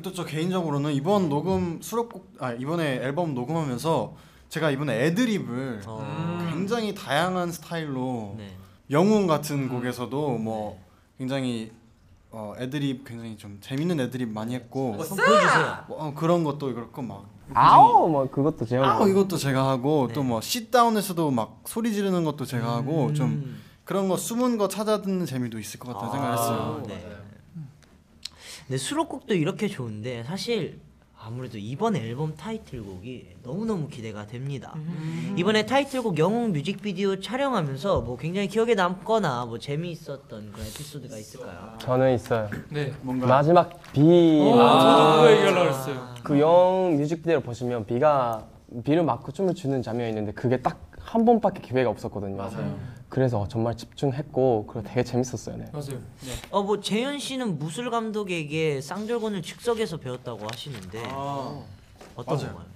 또저 0.02 0.26
개인적으로는 0.26 0.94
이번 0.94 1.30
녹음 1.30 1.82
수록곡 1.82 2.36
아 2.40 2.52
이번에 2.54 2.96
앨범 2.96 3.36
녹음하면서 3.36 4.16
제가 4.50 4.72
이번에 4.72 5.06
애드립을 5.06 5.82
어, 5.86 6.48
굉장히 6.52 6.96
다양한 6.96 7.52
스타일로 7.52 8.36
네. 8.38 8.56
영웅 8.90 9.28
같은 9.28 9.70
곡에서도 9.70 10.38
뭐 10.40 10.84
굉장히 11.18 11.72
어, 12.36 12.56
애드립 12.58 13.06
굉장히 13.06 13.38
좀 13.38 13.60
재밌는 13.62 14.00
애드립 14.00 14.28
많이 14.28 14.56
했고 14.56 14.94
한번 14.94 15.08
보여주세요. 15.18 15.78
뭐, 15.88 16.04
어, 16.04 16.14
그런 16.16 16.44
것도 16.44 16.74
그렇고 16.74 17.04
막 17.04 17.26
아우 17.54 18.10
뭐 18.10 18.28
그것도 18.28 18.66
제가 18.66 18.94
아우 18.94 19.08
이것도 19.08 19.38
제가 19.38 19.70
하고 19.70 20.08
네. 20.08 20.16
또뭐 20.16 20.40
sit-down에서도 20.40 21.30
막 21.30 21.62
소리 21.66 21.94
지르는 21.94 22.24
것도 22.24 22.46
제가 22.46 22.78
하고 22.78 23.14
좀 23.14 23.28
음. 23.28 23.62
그런 23.84 24.08
거 24.10 24.18
숨은 24.18 24.58
거 24.58 24.68
찾아 24.68 25.04
듣는 25.04 25.28
재미도 25.28 25.60
있을 25.60 25.80
것 25.80 25.94
같다는 25.94 26.12
생각을 26.12 26.38
했어요. 26.38 26.84
네. 26.88 27.18
네, 28.68 28.78
수록곡도 28.78 29.36
이렇게 29.36 29.68
좋은데 29.68 30.24
사실 30.24 30.80
아무래도 31.26 31.58
이번 31.58 31.96
앨범 31.96 32.36
타이틀곡이 32.36 33.38
너무너무 33.44 33.88
기대가 33.88 34.28
됩니다. 34.28 34.76
이번에 35.38 35.66
타이틀곡 35.66 36.20
영웅 36.20 36.52
뮤직비디오 36.52 37.20
촬영하면서 37.22 38.02
뭐 38.02 38.18
굉장히 38.18 38.50
기억에 38.50 38.76
남거나 38.76 39.46
뭐 39.46 39.58
재미있었던 39.58 40.28
그런 40.52 40.68
에피소드가 40.68 41.18
있을까요? 41.18 41.76
저는 41.80 42.16
있어요. 42.16 42.50
네. 42.70 42.92
뭔가 43.02 43.28
마지막 43.28 43.70
비. 43.94 44.02
어, 44.42 44.80
저도 44.80 45.16
그거 45.16 45.32
얘기하려고 45.32 45.70
했어요. 45.70 46.16
그영 46.24 46.98
뮤직비디오를 46.98 47.42
보시면 47.42 47.86
비가 47.86 48.46
비를 48.84 49.04
맞고 49.04 49.32
춤을 49.32 49.56
추는 49.56 49.82
장면이 49.82 50.10
있는데 50.10 50.34
그게 50.34 50.58
딱 50.58 50.94
한 51.04 51.26
번밖에 51.26 51.62
기회가 51.62 51.90
없었거든요. 51.90 52.36
맞아요. 52.36 52.76
그래서 53.14 53.48
정말 53.48 53.78
집중했고 53.78 54.66
그리고 54.66 54.88
되게 54.88 55.04
재밌었어요. 55.04 55.56
네. 55.58 55.66
맞아요. 55.72 56.02
어뭐 56.50 56.82
재현 56.82 57.20
씨는 57.20 57.60
무술 57.60 57.92
감독에게 57.92 58.82
쌍절곤을 58.82 59.44
즉석에서 59.44 59.98
배웠다고 59.98 60.48
하시는데 60.52 61.04
아, 61.06 61.64
어떤 62.16 62.36
맞아요. 62.38 62.48
건가요? 62.54 62.68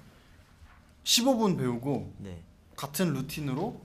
15분 1.03 1.57
배우고 1.57 2.13
네. 2.19 2.39
같은 2.75 3.13
루틴으로. 3.13 3.81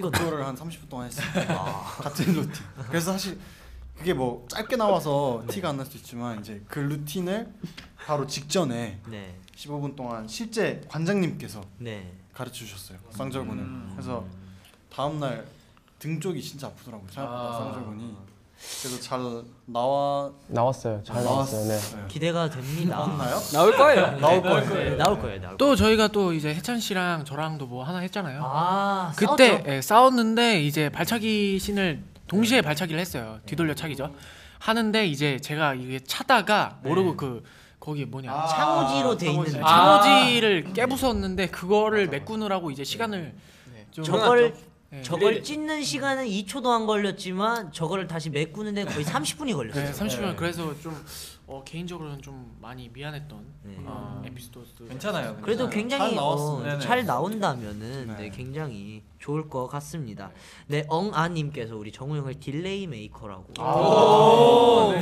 그거를 0.00 0.44
한 0.46 0.54
30분 0.56 0.88
동안 0.88 1.06
했어요. 1.06 1.26
아, 1.58 1.82
같은 2.02 2.32
루틴. 2.34 2.52
그래서 2.88 3.10
사실 3.12 3.36
그게 3.96 4.12
뭐 4.14 4.46
짧게 4.48 4.76
나와서 4.76 5.44
티가 5.50 5.70
안 5.70 5.76
날 5.76 5.86
수도 5.86 5.98
있지만 5.98 6.38
이제 6.40 6.62
그 6.68 6.78
루틴을 6.78 7.52
바로 8.06 8.26
직전에 8.28 9.00
네. 9.08 9.34
15분 9.56 9.96
동안 9.96 10.28
실제 10.28 10.80
관장님께서 10.88 11.64
네. 11.78 12.12
가르쳐 12.32 12.54
주셨어요. 12.58 12.98
쌍절곤을. 13.10 13.90
그래서 13.92 14.24
다음 14.90 15.18
날 15.18 15.44
등 16.04 16.20
쪽이 16.20 16.42
진짜 16.42 16.66
아프더라고요. 16.66 17.08
생각보다 17.10 17.52
쌍절곤이. 17.60 18.14
그래서 18.82 19.00
잘 19.00 19.20
나와 19.64 20.30
나왔어요. 20.48 21.02
잘 21.02 21.24
나왔어요. 21.24 21.66
네. 21.66 22.04
기대가 22.08 22.50
됩니다. 22.50 22.96
나왔나요? 22.96 23.40
나올 23.54 23.74
거예요. 23.74 24.18
나올 24.18 24.42
거예요. 24.42 24.60
네, 24.60 24.96
나올 24.96 25.18
거예요. 25.18 25.40
나올 25.40 25.40
거예요. 25.40 25.56
또 25.56 25.74
저희가 25.74 26.08
또 26.08 26.34
이제 26.34 26.54
해찬 26.54 26.78
씨랑 26.78 27.24
저랑도 27.24 27.66
뭐 27.66 27.84
하나 27.84 28.00
했잖아요. 28.00 28.42
아, 28.44 29.14
그때 29.16 29.48
싸웠죠? 29.48 29.70
예, 29.70 29.80
싸웠는데 29.80 30.62
이제 30.62 30.90
발차기 30.90 31.58
씬을 31.58 32.02
동시에 32.26 32.60
발차기를 32.60 33.00
했어요. 33.00 33.38
뒤돌려 33.46 33.74
차기죠. 33.74 34.14
하는데 34.58 35.06
이제 35.06 35.38
제가 35.40 35.72
이게 35.72 36.00
차다가 36.00 36.80
모르고 36.82 37.16
그 37.16 37.42
거기 37.80 38.04
뭐냐 38.04 38.30
아, 38.30 38.46
창호지로 38.46 39.16
돼 39.16 39.30
있는 39.30 39.52
네, 39.52 39.60
아. 39.62 40.02
창호지를 40.02 40.74
깨부쉅는데 40.74 41.46
그거를 41.48 42.08
메꾸느라고 42.08 42.70
이제 42.70 42.84
시간을 42.84 43.34
좀 43.90 44.04
저걸 44.04 44.52
네. 44.52 44.73
저걸 45.02 45.42
찢는 45.42 45.82
시간은 45.82 46.26
2초도 46.26 46.66
안 46.70 46.86
걸렸지만 46.86 47.72
저거를 47.72 48.06
다시 48.06 48.30
메꾸는데 48.30 48.84
거의 48.84 49.04
30분이 49.04 49.54
걸렸어요. 49.54 49.84
네, 49.84 49.92
30분 49.92 50.36
그래서 50.36 50.78
좀 50.80 51.04
어, 51.46 51.62
개인적으로는 51.62 52.22
좀 52.22 52.56
많이 52.60 52.88
미안했던 52.88 53.44
네. 53.64 53.76
어, 53.84 54.22
에피소드. 54.24 54.88
괜찮아요. 54.88 55.36
그래도 55.42 55.68
괜찮아요. 55.68 56.10
굉장히 56.10 56.14
잘. 56.16 56.24
어, 56.24 56.62
네네. 56.62 56.78
잘 56.80 57.04
나온다면은 57.04 58.06
네. 58.06 58.14
네. 58.16 58.30
굉장히 58.30 59.02
좋을 59.18 59.48
것 59.50 59.66
같습니다. 59.66 60.30
네, 60.68 60.84
엉아님께서 60.88 61.76
우리 61.76 61.92
정우 61.92 62.16
형을 62.16 62.40
delay 62.40 62.86
maker라고. 62.86 63.52
어, 63.58 64.94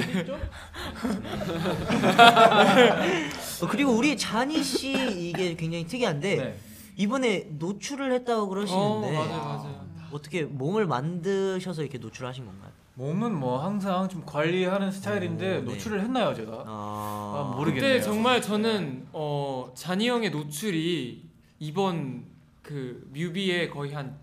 그리고 3.71 3.93
우리 3.93 4.17
자니 4.17 4.65
씨 4.65 4.93
이게 5.29 5.55
굉장히 5.55 5.87
특이한데 5.87 6.37
네. 6.37 6.59
이번에 6.97 7.47
노출을 7.51 8.13
했다고 8.13 8.43
어, 8.43 8.47
그러시는데 8.47 9.13
맞아요, 9.13 9.29
맞아요. 9.29 9.82
어떻게 10.13 10.43
몸을 10.45 10.87
만드셔서 10.87 11.83
이렇게 11.83 11.99
노출하신 11.99 12.45
건가요? 12.47 12.71
몸은 12.95 13.35
뭐 13.35 13.63
항상 13.65 14.09
좀 14.09 14.23
관리하는 14.27 14.93
스타일인데 14.93 15.49
오, 15.59 15.61
네. 15.61 15.63
노출을 15.63 16.01
했나요 16.03 16.35
제가? 16.35 16.65
아, 16.67 17.53
아, 17.53 17.57
모르겠네요. 17.57 17.93
그때 17.95 18.03
정말 18.05 18.43
저는 18.43 19.07
어 19.13 19.73
잔이 19.75 20.09
형의 20.09 20.31
노출이 20.31 21.23
이번 21.59 22.25
그 22.63 23.09
뮤비에 23.13 23.69
거의 23.71 23.93
한 23.95 24.15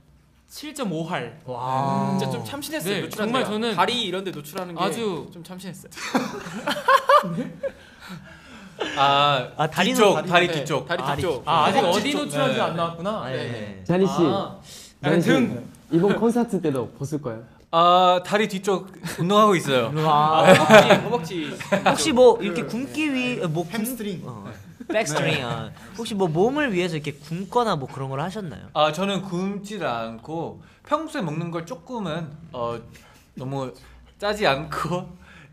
7.5할. 0.50 1.46
와. 1.46 2.16
진짜 2.20 2.32
좀 2.32 2.44
참신했어요. 2.44 2.94
네, 2.96 3.02
노출한 3.02 3.28
정말 3.28 3.42
데가. 3.44 3.52
저는 3.54 3.76
다리 3.76 4.04
이런 4.04 4.24
데 4.24 4.32
노출하는 4.32 4.76
게 4.76 4.82
아주- 4.84 5.28
좀 5.32 5.44
참신했어요. 5.44 5.92
아, 8.98 9.50
아, 9.58 9.68
다리는 9.70 9.96
뒤쪽 9.96 10.16
다리- 10.16 10.28
다리 10.30 10.48
네, 10.48 10.54
뒤쪽. 10.54 10.88
다리 10.88 11.04
다리 11.04 11.16
뒤쪽. 11.22 11.48
아 11.48 11.66
아직 11.66 11.78
허벅지 11.80 12.00
어디 12.00 12.12
쪽. 12.12 12.18
노출한지 12.24 12.56
네. 12.56 12.62
안 12.62 12.76
나왔구나. 12.76 13.10
아, 13.24 13.30
네. 13.30 13.84
자니 13.84 14.06
씨, 14.08 14.14
아, 14.20 14.58
자니 15.04 15.22
씨 15.22 15.28
등. 15.30 15.66
이번 15.92 16.16
콘서트 16.20 16.62
때도 16.62 16.90
벗을 16.98 17.22
거예요? 17.22 17.44
아 17.72 18.22
다리 18.26 18.48
뒤쪽 18.48 18.92
운동하고 19.20 19.56
있어요. 19.56 19.92
와. 20.04 20.52
허벅지, 20.54 20.90
허벅지. 20.90 21.58
혹시 21.86 22.12
뭐 22.12 22.40
이렇게 22.42 22.64
굶기 22.64 23.14
위, 23.14 23.36
뭐 23.48 23.64
굶- 23.64 23.80
햄스트링. 23.82 24.22
어, 24.26 24.46
백스트링. 24.88 25.46
어. 25.46 25.70
혹시 25.98 26.16
뭐 26.16 26.28
몸을 26.28 26.74
위해서 26.74 26.96
이렇게 26.96 27.14
굶거나 27.14 27.76
뭐 27.76 27.88
그런 27.88 28.10
걸 28.10 28.22
하셨나요? 28.22 28.68
아 28.74 28.92
저는 28.92 29.22
굶질 29.24 29.86
않고 29.86 30.62
평소에 30.88 31.22
먹는 31.22 31.52
걸 31.52 31.66
조금은 31.66 32.28
어 32.54 32.80
너무 33.36 33.72
짜지 34.18 34.48
않고 34.48 35.08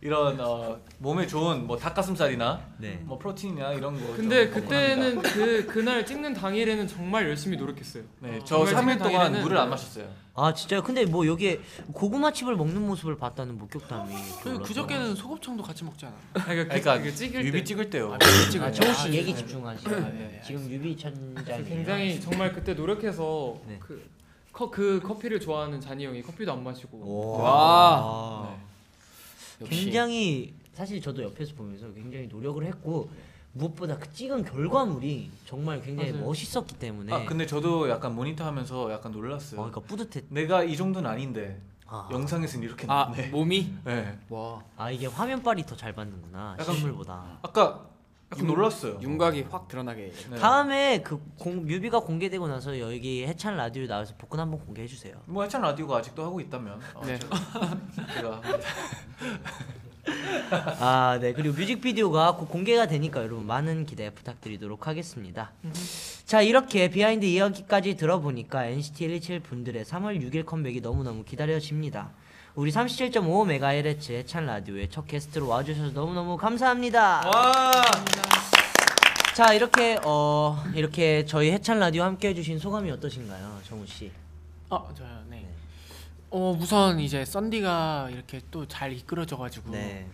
이런 0.06 0.38
어 0.40 0.78
몸에 0.98 1.26
좋은 1.26 1.66
뭐 1.66 1.76
닭가슴살이나 1.76 2.60
네. 2.78 3.00
뭐 3.02 3.18
protein이나 3.18 3.72
이런 3.72 3.94
거. 4.00 4.14
근데 4.14 4.48
좀 4.52 4.62
그때는 4.62 5.16
합니다. 5.16 5.30
그 5.34 5.66
그날 5.66 6.06
찍는 6.06 6.32
당일에는 6.32 6.86
정말 6.86 7.28
열심히 7.28 7.56
노력했어요. 7.56 8.04
네, 8.20 8.38
저 8.44 8.64
정말 8.64 8.74
3일 8.74 8.98
찍는 8.98 8.98
동안 9.10 9.32
당일에는- 9.32 9.42
물을 9.42 9.58
안 9.58 9.68
마셨어요. 9.70 10.06
아 10.34 10.54
진짜요? 10.54 10.84
근데 10.84 11.04
뭐 11.06 11.26
여기에 11.26 11.58
고구마 11.92 12.30
칩을 12.32 12.54
먹는 12.54 12.86
모습을 12.86 13.16
봤다는 13.16 13.58
목격담이 13.58 14.14
그 14.42 14.48
올라서. 14.50 14.62
그저께는 14.62 15.14
소곱창도 15.16 15.62
같이 15.64 15.82
먹지 15.82 16.06
않아요? 16.06 16.20
그러니까, 16.34 16.64
그러니까 16.78 16.98
그 17.02 17.12
찍을 17.12 17.42
뮤비 17.42 17.58
때 17.58 17.64
찍을 17.64 17.90
때요. 17.90 18.14
아, 18.14 18.18
정우 18.70 18.94
씨 18.94 19.08
아, 19.08 19.12
얘기 19.12 19.32
네. 19.32 19.38
집중하시죠. 19.38 19.90
네, 19.90 20.00
네. 20.12 20.42
지금 20.46 20.70
유비 20.70 20.96
천장이 20.96 21.64
굉장히 21.64 22.20
정말 22.20 22.52
그때 22.52 22.74
노력해서 22.74 23.58
네. 23.66 23.78
그, 23.80 24.08
커, 24.52 24.70
그 24.70 25.00
커피를 25.02 25.40
좋아하는 25.40 25.80
잔이 25.80 26.06
형이 26.06 26.22
커피도 26.22 26.52
안 26.52 26.62
마시고 26.62 27.38
와. 27.42 28.50
네. 28.50 28.56
굉장히 29.64 30.54
사실 30.72 31.00
저도 31.00 31.22
옆에서 31.22 31.54
보면서 31.54 31.92
굉장히 31.94 32.26
노력을 32.26 32.62
했고 32.64 33.08
무엇보다 33.52 33.96
그 33.96 34.12
찍은 34.12 34.44
결과물이 34.44 35.30
정말 35.46 35.80
굉장히 35.80 36.12
맞아요. 36.12 36.26
멋있었기 36.26 36.74
때문에 36.78 37.12
아 37.12 37.24
근데 37.24 37.46
저도 37.46 37.88
약간 37.88 38.14
모니터하면서 38.14 38.92
약간 38.92 39.12
놀랐어요. 39.12 39.60
어, 39.60 39.64
그러니까 39.70 39.80
뿌듯했. 39.88 40.24
내가 40.28 40.62
이 40.62 40.76
정도는 40.76 41.08
아닌데 41.08 41.60
아, 41.86 42.06
영상에서는 42.12 42.66
이렇게 42.66 42.84
아, 42.86 43.06
나왔네. 43.06 43.28
몸이 43.28 43.72
네. 43.84 44.18
와. 44.28 44.62
아 44.76 44.90
이게 44.90 45.06
화면빨이 45.06 45.64
더 45.64 45.74
잘 45.74 45.94
받는구나 45.94 46.56
약간- 46.58 46.74
실물보다. 46.74 47.38
아까 47.42 47.86
약간 48.32 48.40
윤- 48.44 48.46
놀랐어요. 48.54 48.98
윤곽이 49.00 49.42
확 49.50 49.68
드러나게. 49.68 50.12
네. 50.30 50.36
다음에 50.38 51.00
그 51.02 51.20
공, 51.38 51.64
뮤비가 51.64 52.00
공개되고 52.00 52.48
나서 52.48 52.78
여기 52.80 53.24
해찬 53.24 53.56
라디오 53.56 53.86
나와서 53.86 54.14
복근 54.18 54.40
한번 54.40 54.58
공개해 54.60 54.88
주세요. 54.88 55.14
뭐 55.26 55.44
해찬 55.44 55.62
라디오가 55.62 55.98
아직도 55.98 56.24
하고 56.24 56.40
있다면 56.40 56.80
어, 56.94 57.04
네. 57.06 57.18
제가 58.14 58.40
아, 60.80 61.18
네. 61.20 61.32
그리고 61.32 61.56
뮤직비디오가 61.56 62.36
곧 62.36 62.46
공개가 62.48 62.86
되니까 62.86 63.22
여러분 63.22 63.46
많은 63.46 63.86
기대 63.86 64.10
부탁드리도록 64.10 64.86
하겠습니다. 64.86 65.52
자, 66.24 66.42
이렇게 66.42 66.88
behind 66.90 67.24
이야기까지 67.24 67.96
들어보니까 67.96 68.66
NCT 68.66 69.06
127 69.08 69.40
분들의 69.40 69.84
3월 69.84 70.20
6일 70.20 70.44
컴백이 70.46 70.80
너무너무 70.80 71.24
기다려집니다. 71.24 72.10
우리 72.56 72.70
37.5MHz 72.72 74.12
해찬 74.14 74.46
라디오에 74.46 74.88
첫 74.88 75.06
게스트로 75.06 75.46
와주셔서 75.46 75.90
너무너무 75.92 76.38
감사합니다. 76.38 77.28
와 77.28 77.70
자, 79.34 79.52
이렇게 79.52 80.00
어 80.02 80.64
이렇게 80.74 81.26
저희 81.26 81.50
해찬 81.50 81.78
라디오 81.78 82.02
함께 82.02 82.28
해주신 82.28 82.58
소감이 82.58 82.90
어떠신가요, 82.92 83.60
정우 83.68 83.86
씨? 83.86 84.10
어, 84.70 84.88
저요. 84.96 85.08
네. 85.28 85.46
어, 86.30 86.56
우선 86.58 86.98
이제 86.98 87.26
썬디가 87.26 88.08
이렇게 88.10 88.40
또 88.50 88.64
잘 88.66 88.90
이끌어져 88.94 89.36
가지고 89.36 89.72
네. 89.72 90.06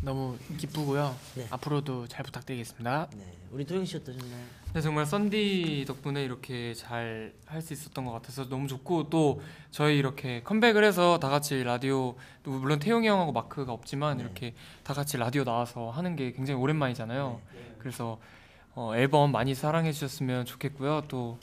너무 0.00 0.36
기쁘고요. 0.58 1.16
네. 1.34 1.46
앞으로도 1.50 2.06
잘 2.06 2.22
부탁드리겠습니다. 2.24 3.08
네, 3.16 3.32
우리 3.50 3.64
도영 3.64 3.84
씨 3.84 3.96
어떠셨나요? 3.96 4.44
네, 4.74 4.80
정말 4.82 5.06
썬디 5.06 5.84
덕분에 5.86 6.22
이렇게 6.22 6.74
잘 6.74 7.32
할 7.46 7.62
수 7.62 7.72
있었던 7.72 8.04
것 8.04 8.12
같아서 8.12 8.48
너무 8.48 8.68
좋고 8.68 9.08
또 9.08 9.40
저희 9.70 9.96
이렇게 9.98 10.42
컴백을 10.42 10.84
해서 10.84 11.18
다 11.18 11.28
같이 11.30 11.62
라디오 11.64 12.16
또 12.42 12.50
물론 12.50 12.78
태용이 12.78 13.08
형하고 13.08 13.32
마크가 13.32 13.72
없지만 13.72 14.18
네. 14.18 14.24
이렇게 14.24 14.54
다 14.82 14.92
같이 14.92 15.16
라디오 15.16 15.44
나와서 15.44 15.90
하는 15.90 16.14
게 16.14 16.32
굉장히 16.32 16.60
오랜만이잖아요. 16.60 17.40
네. 17.54 17.74
그래서 17.78 18.18
어, 18.74 18.94
앨범 18.94 19.32
많이 19.32 19.54
사랑해 19.54 19.92
주셨으면 19.92 20.44
좋겠고요. 20.44 21.04
또 21.08 21.38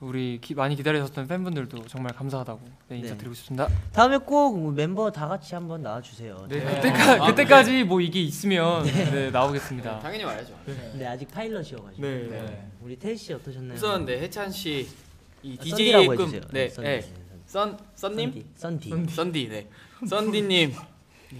우리 0.00 0.38
기, 0.42 0.54
많이 0.54 0.76
기다리셨던 0.76 1.26
팬분들도 1.26 1.86
정말 1.86 2.12
감사하다고 2.12 2.60
네, 2.88 2.98
인사드리고 2.98 3.34
싶습니다. 3.34 3.66
다음에 3.92 4.18
꼭 4.18 4.74
멤버 4.74 5.10
다 5.10 5.26
같이 5.26 5.54
한번 5.54 5.82
나와주세요. 5.82 6.46
네, 6.50 6.58
네. 6.62 6.74
그때까, 6.74 7.24
아, 7.24 7.26
그때까지 7.28 7.84
뭐 7.84 8.00
이게 8.02 8.20
있으면 8.20 8.84
네, 8.84 9.30
나오겠습니다. 9.30 10.00
당연히 10.00 10.24
말해죠. 10.24 10.54
네, 10.94 11.06
아직 11.06 11.28
파일럿이어가지고. 11.28 12.02
네. 12.02 12.28
네. 12.28 12.70
우리 12.82 12.96
태희 12.96 13.16
씨 13.16 13.32
어떠셨나요? 13.32 13.74
우선 13.74 14.04
네 14.04 14.20
해찬 14.20 14.50
씨이 14.50 14.86
아, 14.86 15.62
DJ의 15.62 15.70
썬디라고 15.70 16.06
꿈, 16.08 16.20
해주세요. 16.20 16.42
네, 16.52 16.68
썬디. 16.68 16.88
네, 16.88 17.12
썬 17.46 17.78
썬님, 17.94 18.44
썬디. 18.54 18.90
썬디. 18.90 19.14
썬디, 19.14 19.48
네, 19.48 19.68
썬디님 20.06 20.74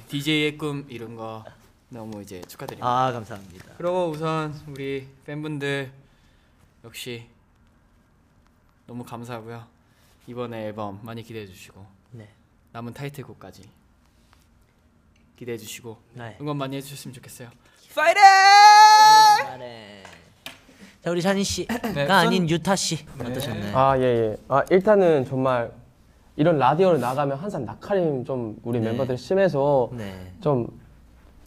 DJ의 0.08 0.56
꿈 0.56 0.86
이룬 0.88 1.14
거 1.14 1.44
너무 1.90 2.22
이제 2.22 2.40
축하드립니다. 2.48 2.86
아 2.88 3.12
감사합니다. 3.12 3.74
그리고 3.76 4.08
우선 4.08 4.54
우리 4.66 5.06
팬분들 5.26 5.90
역시 6.84 7.26
너무 8.86 9.04
감사하고요. 9.04 9.64
이번에 10.26 10.66
앨범 10.66 11.00
많이 11.02 11.22
기대해 11.22 11.46
주시고 11.46 11.84
네. 12.12 12.28
남은 12.72 12.94
타이틀곡까지 12.94 13.62
기대해 15.36 15.58
주시고 15.58 15.96
네. 16.14 16.36
응원 16.40 16.56
많이 16.56 16.76
해주셨으면 16.76 17.14
좋겠어요. 17.14 17.48
잘해. 19.44 20.02
자 21.02 21.10
우리 21.10 21.22
찬희 21.22 21.44
씨가 21.44 21.92
네, 21.92 22.10
아닌 22.10 22.48
유타 22.48 22.74
씨 22.76 23.04
어떠셨나요? 23.18 23.76
아, 23.76 23.98
예, 23.98 24.02
예. 24.02 24.36
아, 24.48 24.64
일단은 24.70 25.24
정말 25.24 25.72
이런 26.36 26.58
라디오를 26.58 27.00
나가면 27.00 27.38
항상 27.38 27.64
낙하림 27.64 28.24
좀 28.24 28.58
우리 28.62 28.80
네. 28.80 28.90
멤버들 28.90 29.16
심해서 29.16 29.88
네. 29.92 30.32
좀, 30.40 30.66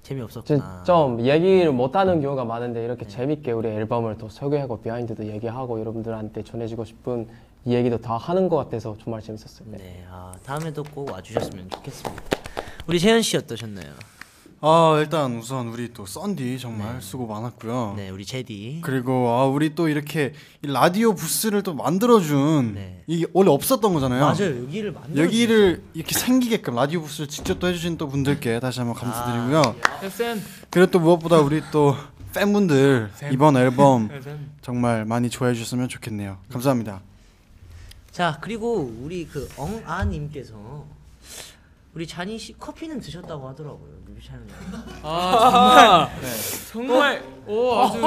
재미없었구나. 0.10 0.84
좀 0.86 1.22
얘기를 1.22 1.72
못하는 1.72 2.22
경우가 2.22 2.44
많은데 2.46 2.84
이렇게 2.84 3.08
재밌게 3.08 3.52
우리 3.52 3.68
앨범을 3.70 4.18
더 4.18 4.28
소개하고 4.28 4.82
비하인드도 4.82 5.28
얘기하고 5.28 5.80
여러분들한테 5.80 6.44
전해주고 6.44 6.86
싶은 6.86 7.28
이 7.66 7.74
얘기도 7.74 7.98
다 8.00 8.18
하는 8.18 8.50
것 8.50 8.58
같아서 8.58 8.96
정말 9.04 9.22
재밌었어요. 9.22 9.68
네. 9.72 9.78
네. 9.78 10.06
아 10.10 10.32
다음에도 10.44 10.84
꼭 10.84 11.12
와주셨으면 11.12 11.70
좋겠습니다. 11.70 12.24
우리 12.88 13.00
재현 13.00 13.22
씨 13.22 13.38
어떠셨나요? 13.38 13.94
아 14.62 14.98
일단 15.00 15.38
우선 15.38 15.70
우리 15.70 15.94
또 15.94 16.06
썬디 16.06 16.60
정말 16.60 17.02
수고 17.02 17.26
많았고요. 17.28 17.94
네, 17.96 18.10
우리 18.10 18.26
제디. 18.26 18.82
그리고 18.84 19.30
아 19.30 19.46
우리 19.46 19.74
또 19.74 19.88
이렇게 19.88 20.34
이 20.62 20.68
라디오 20.68 21.14
부스를 21.16 21.64
또 21.64 21.74
만들어준 21.74 22.74
네. 22.76 23.04
이게 23.08 23.26
원래 23.32 23.52
없었던 23.52 23.94
거잖아요. 23.94 24.20
맞아요. 24.22 24.64
여기를 24.64 24.92
만들어. 24.92 25.24
여기를 25.24 25.82
이렇게 25.94 26.14
생기게끔 26.14 26.76
라디오 26.76 27.02
부스를 27.02 27.30
직접 27.30 27.60
또 27.60 27.68
해주신 27.68 27.98
또 27.98 28.10
분들께 28.10 28.60
다시 28.60 28.80
한번 28.82 28.96
감사드리고요. 28.98 29.76
SM 30.04 30.42
그리고 30.70 30.92
또 30.92 31.00
무엇보다 31.00 31.40
우리 31.40 31.62
또 31.72 31.96
팬분들 32.34 33.12
이번 33.32 33.56
앨범 33.56 34.10
SM 34.12 34.52
정말 34.62 35.06
많이 35.06 35.30
좋아해 35.30 35.54
주셨으면 35.54 35.88
좋겠네요. 35.88 36.38
감사합니다. 36.52 37.00
자 38.12 38.38
그리고 38.42 38.92
우리 39.02 39.26
그 39.26 39.48
엉아 39.56 40.04
님께서 40.04 40.86
우리 41.96 42.06
잔이 42.06 42.38
씨 42.38 42.54
커피는 42.54 43.00
드셨다고 43.00 43.48
하더라고요 43.50 43.99
촬영에. 44.22 44.48
아 45.04 46.10
정말 46.72 47.22
정말 47.22 47.24
오 47.48 47.80
아주 47.80 48.06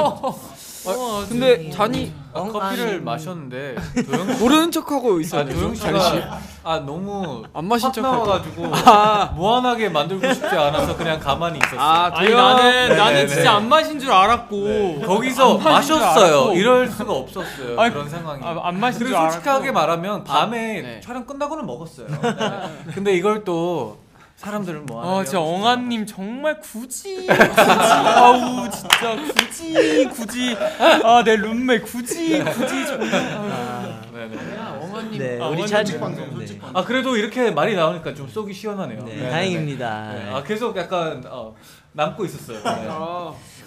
어, 0.85 1.21
아주 1.21 1.29
근데 1.29 1.69
잔이 1.69 2.11
아, 2.33 2.39
엉- 2.41 2.51
커피를 2.51 2.87
아니, 2.89 2.99
마셨는데 2.99 3.75
도영 4.05 4.35
모르는 4.39 4.71
척하고 4.71 5.15
아, 5.15 5.19
있어요. 5.21 5.45
도영 5.47 5.75
씨가 5.75 6.39
아 6.63 6.79
너무 6.79 7.43
안 7.53 7.65
마신 7.65 7.87
확 7.87 7.93
척하고. 7.93 8.25
나와가지고 8.25 8.67
무한하게 9.35 9.89
만들고 9.89 10.33
싶지 10.33 10.47
않아서 10.55 10.95
그냥 10.97 11.19
가만히 11.19 11.59
있었어요. 11.59 11.79
아, 11.79 12.11
아니 12.13 12.27
도영. 12.27 12.37
나는 12.37 12.89
네, 12.89 12.95
나는 12.95 13.13
네, 13.13 13.27
진짜 13.27 13.41
네. 13.43 13.47
안 13.49 13.69
마신 13.69 13.99
줄 13.99 14.11
알았고 14.11 14.55
네. 14.57 15.01
거기서 15.05 15.57
안 15.57 15.63
마신 15.63 15.95
줄 15.95 16.05
마셨어요. 16.05 16.33
알았고. 16.35 16.53
이럴 16.55 16.89
수가 16.89 17.13
없었어요. 17.13 17.79
아니, 17.79 17.93
그런 17.93 18.09
상황이. 18.09 18.41
아, 18.43 18.59
안 18.63 18.79
마신 18.79 18.99
줄 18.99 19.07
그리고 19.07 19.19
알았고 19.19 19.33
솔직하게 19.35 19.71
말하면 19.71 20.23
밤에 20.25 20.81
네. 20.81 21.01
촬영 21.01 21.25
끝나고는 21.25 21.65
먹었어요. 21.65 22.07
네. 22.21 22.93
근데 22.93 23.13
이걸 23.15 23.43
또 23.45 23.99
사람들은 24.35 24.85
뭐 24.87 25.01
아 25.19 25.23
진짜 25.23 25.39
엉아님 25.39 26.05
정말 26.05 26.59
굳이 26.59 27.27
굳이 27.27 27.61
아우 27.61 28.69
진짜 28.69 29.15
굳이 29.15 30.05
굳이 30.09 30.57
아 31.03 31.23
내 31.23 31.35
룸메 31.37 31.79
굳이 31.79 32.43
굳이 32.43 32.85
정말 32.85 34.01
네네. 34.13 34.57
어머님 34.81 35.19
네, 35.19 35.39
아, 35.41 35.47
우리 35.47 35.61
완전 35.61 35.67
찬. 35.67 35.85
솔직 35.85 35.99
방송, 35.99 36.25
네. 36.25 36.31
솔직 36.47 36.61
아 36.73 36.83
그래도 36.83 37.15
이렇게 37.17 37.51
말이 37.51 37.75
나오니까 37.75 38.13
좀 38.13 38.27
속이 38.27 38.53
시원하네요. 38.53 39.03
네, 39.03 39.11
네네네. 39.11 39.29
다행입니다. 39.29 40.13
네. 40.13 40.29
아 40.31 40.43
계속 40.43 40.75
약간 40.77 41.23
어, 41.27 41.55
남고 41.93 42.25
있었어요. 42.25 42.61
네. 42.63 42.87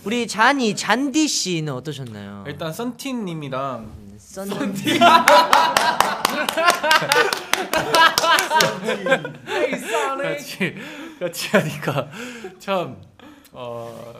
우리 0.04 0.26
잔이 0.26 0.74
잔디 0.76 1.26
씨는 1.28 1.72
어떠셨나요? 1.72 2.44
일단 2.46 2.72
썬틴님이랑 2.72 4.05
썬 4.36 4.50
같이 10.18 10.74
같이 11.18 11.48
하니까 11.56 12.10
참 12.58 12.98
어, 13.52 14.14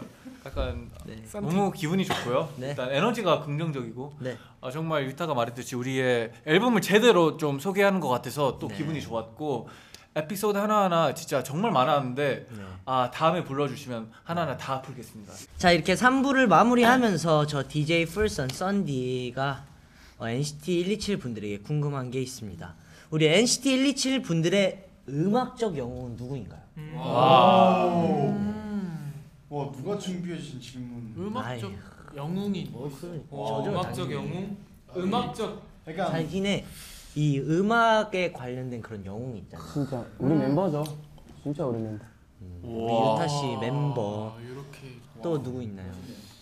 약간 0.47 0.91
네. 1.05 1.23
너무 1.35 1.71
기분이 1.71 2.07
좋고요. 2.07 2.49
네. 2.57 2.71
일단 2.71 2.91
에너지가 2.91 3.43
긍정적이고 3.43 4.15
네. 4.21 4.39
아, 4.63 4.71
정말 4.71 5.05
유타가 5.05 5.35
말했듯이 5.35 5.77
우리의 5.77 6.33
앨범을 6.47 6.81
제대로 6.81 7.37
좀 7.37 7.59
소개하는 7.59 8.01
것 8.01 8.09
같아서 8.09 8.59
또 8.59 8.69
네. 8.69 8.77
기분이 8.77 9.03
좋았고 9.03 9.69
에피소드 10.15 10.57
하나하나 10.57 11.13
진짜 11.13 11.43
정말 11.43 11.73
많았는데 11.73 12.47
네. 12.51 12.63
아 12.87 13.11
다음에 13.13 13.45
불러주시면 13.45 14.13
하나하나 14.25 14.57
다 14.57 14.81
풀겠습니다. 14.81 15.35
자 15.59 15.73
이렇게 15.73 15.93
3부를 15.93 16.47
마무리하면서 16.47 17.47
저 17.47 17.69
DJ 17.69 18.07
풀선 18.07 18.49
썬디가 18.49 19.76
어, 20.19 20.29
NCT 20.29 20.85
127 20.85 21.19
분들에게 21.19 21.59
궁금한 21.59 22.11
게 22.11 22.21
있습니다. 22.23 22.75
우리 23.11 23.27
NCT 23.27 23.77
127 23.77 24.23
분들의 24.23 24.89
음악적 25.09 25.77
영웅은 25.77 26.17
누구인가요? 26.17 26.61
와 29.49 29.71
누가 29.73 29.99
준비해 29.99 30.37
주신 30.39 30.61
질문? 30.61 31.15
음악적 31.17 31.71
영웅이 32.17 32.65
뭐 32.73 32.91
그, 33.01 33.25
와, 33.31 33.49
저죠, 33.49 33.71
음악적 33.71 34.09
당연히. 34.09 34.15
영웅 34.35 34.57
음악적 34.97 35.63
그러니까 35.85 36.11
자기네 36.11 36.57
네. 36.63 36.67
이 37.15 37.39
음악에 37.39 38.33
관련된 38.33 38.81
그런 38.83 39.05
영웅이 39.05 39.39
있잖아요. 39.41 39.73
진짜 39.73 40.05
우리 40.19 40.35
멤버죠. 40.35 40.85
진짜 41.43 41.65
우리 41.67 41.79
멤버. 41.81 42.05
우리 42.63 42.83
유타 42.93 43.29
씨 43.29 43.57
멤버 43.61 44.35
아, 44.37 44.41
이렇게 44.43 44.99
또 45.23 45.41
누구 45.43 45.63
있나요? 45.63 45.93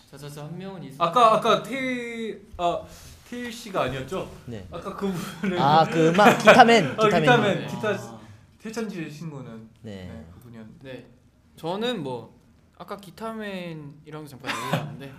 자자자 0.09 0.45
한 0.45 0.57
명은 0.57 0.83
있어 0.83 1.03
아까 1.03 1.35
아까 1.35 1.61
테일 1.61 2.47
아 2.57 2.81
테일 3.29 3.51
씨가 3.51 3.83
아니었죠? 3.83 4.29
네. 4.45 4.67
아까 4.71 4.95
그분을 4.95 5.59
아 5.59 5.85
그 5.85 6.09
음악 6.09 6.37
기타맨 6.37 6.85
아, 6.99 7.05
기타맨. 7.05 7.21
기타맨 7.21 7.67
기타 7.67 8.15
태찬지 8.59 9.11
친구는 9.11 9.69
네. 9.81 10.05
네, 10.07 10.25
그분이었는데 10.35 10.91
네. 10.91 11.09
저는 11.55 12.03
뭐 12.03 12.35
아까 12.77 12.97
기타맨이랑 12.97 14.27
잠깐 14.27 14.51
얘기했는데 14.55 15.11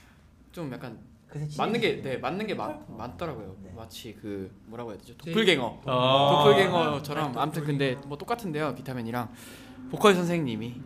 좀 0.52 0.72
약간 0.72 0.98
그새 1.28 1.46
맞는 1.58 1.80
게 1.80 2.02
네 2.02 2.16
맞는 2.18 2.46
게 2.46 2.54
맞, 2.54 2.78
맞더라고요. 2.88 3.56
네. 3.62 3.72
마치 3.74 4.14
그 4.14 4.50
뭐라고 4.66 4.90
해야 4.92 4.98
되죠? 5.00 5.16
도플갱어. 5.16 5.82
아. 5.86 6.44
도플갱어처럼 6.44 7.36
아무튼 7.38 7.64
근데 7.64 7.94
뭐 8.06 8.16
똑같은데요. 8.18 8.74
기타맨이랑 8.74 9.32
보컬 9.90 10.14
선생님이 10.14 10.80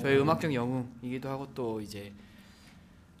저의 0.00 0.18
음악적 0.20 0.52
영웅이기도 0.52 1.28
하고 1.28 1.46
또 1.54 1.80
이제 1.80 2.12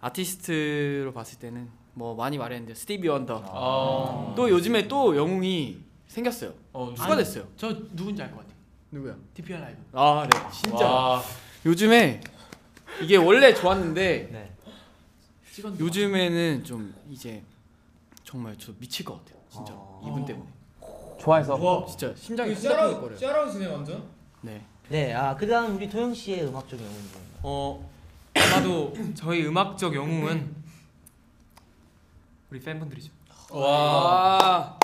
아티스트로 0.00 1.12
봤을 1.12 1.38
때는 1.38 1.68
뭐 1.98 2.14
많이 2.14 2.36
말했는데 2.36 2.74
스티비 2.74 3.08
원더. 3.08 3.42
아. 3.46 4.34
또 4.36 4.50
요즘에 4.50 4.86
또 4.86 5.16
영웅이 5.16 5.78
생겼어요. 6.08 6.52
어, 6.74 6.92
추가됐어요. 6.94 7.44
저 7.56 7.74
누군지 7.94 8.22
알 8.22 8.30
것 8.32 8.36
같아요. 8.40 8.54
누구야? 8.90 9.14
DPR 9.32 9.58
라이브. 9.58 9.78
아, 9.94 10.28
네. 10.30 10.38
진짜 10.52 10.84
와. 10.84 11.22
요즘에 11.64 12.20
이게 13.00 13.16
원래 13.16 13.54
좋았는데 13.54 14.28
네. 14.30 14.52
요즘에는 15.80 16.64
좀 16.64 16.94
이제 17.10 17.42
정말 18.24 18.54
저 18.58 18.72
미칠 18.78 19.02
것 19.06 19.14
같아요. 19.24 19.40
진짜 19.50 19.72
이분 20.06 20.22
때문에. 20.26 20.46
좋아해서 21.18 21.86
진짜 21.88 22.12
심장이 22.14 22.54
그 22.54 22.60
샤라 22.60 22.76
쿵덕쿵덕거려요. 22.88 23.18
샤라우스네 23.18 23.66
완전 23.68 24.04
네. 24.42 24.62
네. 24.90 25.14
아 25.14 25.34
그다음 25.34 25.76
우리 25.76 25.88
도영 25.88 26.12
씨의 26.12 26.44
음악적 26.46 26.78
영웅은 26.78 27.02
누구인가요? 27.02 27.40
어 27.42 27.90
아마도 28.34 28.92
저희 29.14 29.46
음악적 29.46 29.94
영웅은 29.94 30.55
우리 32.50 32.60
팬분들이죠 32.60 33.12
와. 33.50 34.78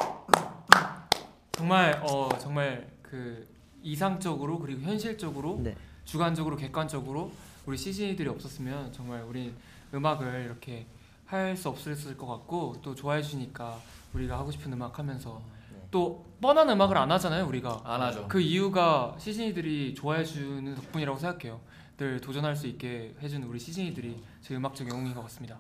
정말 1.53 2.01
어 2.03 2.29
정말 2.39 2.91
그 3.03 3.47
이상적으로 3.83 4.59
그리고 4.59 4.83
현실적으로 4.83 5.61
네. 5.63 5.77
주관적으로 6.05 6.57
객관적으로 6.57 7.31
우리 7.67 7.77
CJ들이 7.77 8.29
없었으면 8.29 8.93
정말 8.93 9.23
우리 9.23 9.55
음악을 9.95 10.45
이렇게 10.47 10.87
할 11.27 11.57
수 11.57 11.69
없었을 11.71 12.17
것 12.17 12.27
같고 12.27 12.77
또 12.83 12.95
좋아해 12.95 13.23
주니까 13.23 13.79
우리가 14.13 14.39
하고 14.39 14.51
싶은 14.51 14.71
음악 14.73 14.99
하면서 14.99 15.41
네. 15.73 15.79
또 15.91 16.25
뻔한 16.41 16.69
음악을 16.69 16.97
안 16.99 17.11
하잖아요 17.13 17.47
우리가 17.47 17.81
안 17.85 18.03
하죠. 18.03 18.27
그 18.29 18.41
이유가 18.41 19.15
시즈니들이 19.19 19.95
좋아해 19.95 20.25
주는 20.25 20.75
덕분이라고 20.75 21.19
생각해요 21.19 21.61
늘 21.97 22.21
도전할 22.21 22.55
수 22.57 22.67
있게 22.67 23.15
해주는 23.23 23.47
우리 23.49 23.59
시즈니들이 23.59 24.23
제 24.43 24.57
음악적 24.57 24.89
영웅인 24.89 25.15
것 25.15 25.23
같습니다 25.23 25.57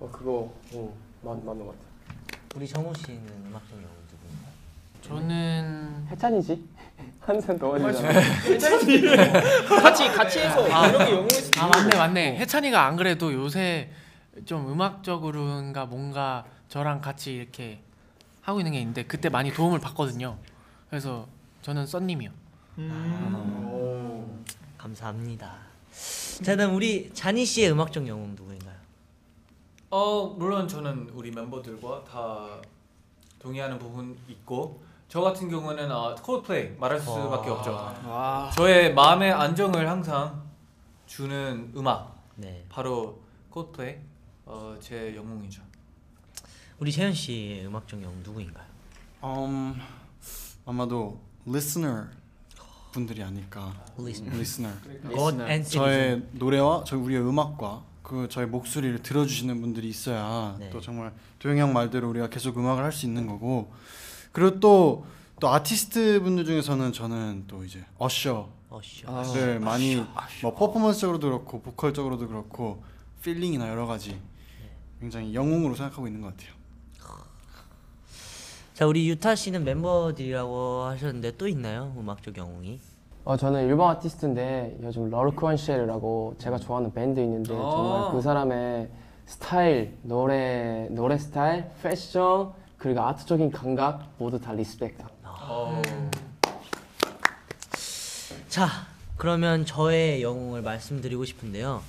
어 0.00 0.08
그거 0.10 0.52
어, 0.74 0.96
맞, 1.22 1.36
맞는 1.44 1.66
것 1.66 1.72
같아. 1.72 2.38
우리 2.56 2.66
정우 2.68 2.92
씨는 2.94 3.22
음악적 3.48 3.72
영웅 3.72 3.88
누구인가요? 4.10 4.52
저는 5.02 6.06
해찬이지. 6.10 6.68
한산 7.20 7.58
더워지잖아. 7.58 8.20
같이 9.82 10.08
같이 10.08 10.38
해서 10.40 10.66
이런 10.66 10.98
게 11.06 11.12
영웅일 11.12 11.30
수도 11.30 11.60
아 11.60 11.68
맞네 11.68 11.96
맞네 11.96 12.36
해찬이가 12.38 12.84
안 12.84 12.96
그래도 12.96 13.32
요새 13.32 13.90
좀 14.44 14.70
음악적으로인가 14.72 15.86
뭔가 15.86 16.44
저랑 16.68 17.00
같이 17.00 17.34
이렇게 17.34 17.80
하고 18.40 18.58
있는 18.60 18.72
게 18.72 18.80
있는데 18.80 19.04
그때 19.04 19.28
많이 19.28 19.52
도움을 19.52 19.78
받거든요. 19.78 20.36
그래서 20.90 21.28
저는 21.62 21.86
썬님이요. 21.86 22.30
감사합니다. 24.78 25.56
자, 26.42 26.52
그다음 26.52 26.74
우리 26.74 27.10
자니 27.14 27.44
씨의 27.44 27.70
음악적 27.70 28.08
영웅 28.08 28.34
누구인가요? 28.34 28.71
어 29.94 30.24
물론 30.38 30.66
저는 30.66 31.10
우리 31.12 31.30
멤버들과 31.30 32.02
다 32.04 32.46
동의하는 33.38 33.78
부분 33.78 34.16
있고 34.26 34.82
저 35.06 35.20
같은 35.20 35.50
경우는 35.50 35.92
어, 35.92 36.14
콜드플레이 36.14 36.78
말할 36.78 36.98
수밖에 36.98 37.50
와. 37.50 37.56
없죠. 37.58 37.72
와. 38.08 38.50
저의 38.54 38.94
마음의 38.94 39.30
안정을 39.30 39.86
항상 39.86 40.44
주는 41.04 41.70
음악 41.76 42.16
네. 42.36 42.64
바로 42.70 43.20
콜드플레이 43.50 43.96
어, 44.46 44.74
제 44.80 45.14
영웅이죠. 45.14 45.60
우리 46.78 46.90
세현 46.90 47.12
씨의 47.12 47.66
음악적 47.66 48.02
영웅 48.02 48.22
누구인가요? 48.22 48.64
음, 49.24 49.78
아마도 50.64 51.20
listener 51.46 52.06
분들이 52.92 53.22
아닐까. 53.22 53.74
Listener. 53.98 54.34
listener. 54.38 54.80
God 55.14 55.42
and 55.42 55.68
저의. 55.70 56.22
노래와 56.32 56.84
저희 56.84 56.98
우리의 56.98 57.20
음악과 57.20 57.91
그 58.12 58.28
저의 58.28 58.46
목소리를 58.46 59.02
들어주시는 59.02 59.62
분들이 59.62 59.88
있어야 59.88 60.56
네. 60.58 60.68
또 60.68 60.80
정말 60.82 61.14
도영이 61.38 61.58
형 61.60 61.72
말대로 61.72 62.10
우리가 62.10 62.28
계속 62.28 62.58
음악을 62.58 62.84
할 62.84 62.92
수 62.92 63.06
있는 63.06 63.26
거고 63.26 63.72
그리고 64.32 64.60
또 64.60 65.04
또 65.42 65.48
아티스트 65.48 66.20
분들 66.22 66.44
중에서는 66.44 66.92
저는 66.92 67.46
또 67.48 67.64
이제 67.64 67.84
어셔 67.98 68.48
어셔. 68.70 69.34
를 69.34 69.58
많이 69.58 69.96
뭐 70.40 70.54
퍼포먼스적으로도 70.54 71.26
그렇고 71.26 71.60
보컬적으로도 71.62 72.28
그렇고 72.28 72.84
feeling이나 73.22 73.68
여러 73.68 73.86
가지 73.86 74.20
굉장히 75.00 75.34
영웅으로 75.34 75.74
생각하고 75.74 76.06
있는 76.06 76.20
것 76.20 76.28
같아요. 76.28 76.52
자, 78.72 78.86
우리 78.86 79.08
유타 79.08 79.34
씨는 79.34 79.64
멤버들이라고 79.64 80.84
하셨는데 80.84 81.36
또 81.36 81.48
있나요? 81.48 81.92
음악적 81.98 82.36
영웅이? 82.36 82.78
어 83.24 83.36
저는 83.36 83.68
일본 83.68 83.88
아티스트인데 83.90 84.78
요즘 84.82 85.08
L'Arc-en-Ciel이라고 85.08 86.34
제가 86.38 86.58
좋아하는 86.58 86.92
밴드 86.92 87.20
있는데 87.20 87.50
정말 87.54 88.10
그 88.10 88.20
사람의 88.20 88.88
스타일, 89.26 89.96
노래 90.02 90.88
노래 90.90 91.16
스타일, 91.16 91.66
패션 91.80 92.52
그리고 92.76 93.00
art적인 93.02 93.52
감각 93.52 94.12
모두 94.18 94.40
다 94.40 94.52
respect. 94.52 95.04
어, 95.24 95.80
자, 98.48 98.68
그러면 99.16 99.64
저의 99.64 100.20
영웅을 100.22 100.62
말씀드리고 100.62 101.24
싶은데요. 101.24 101.80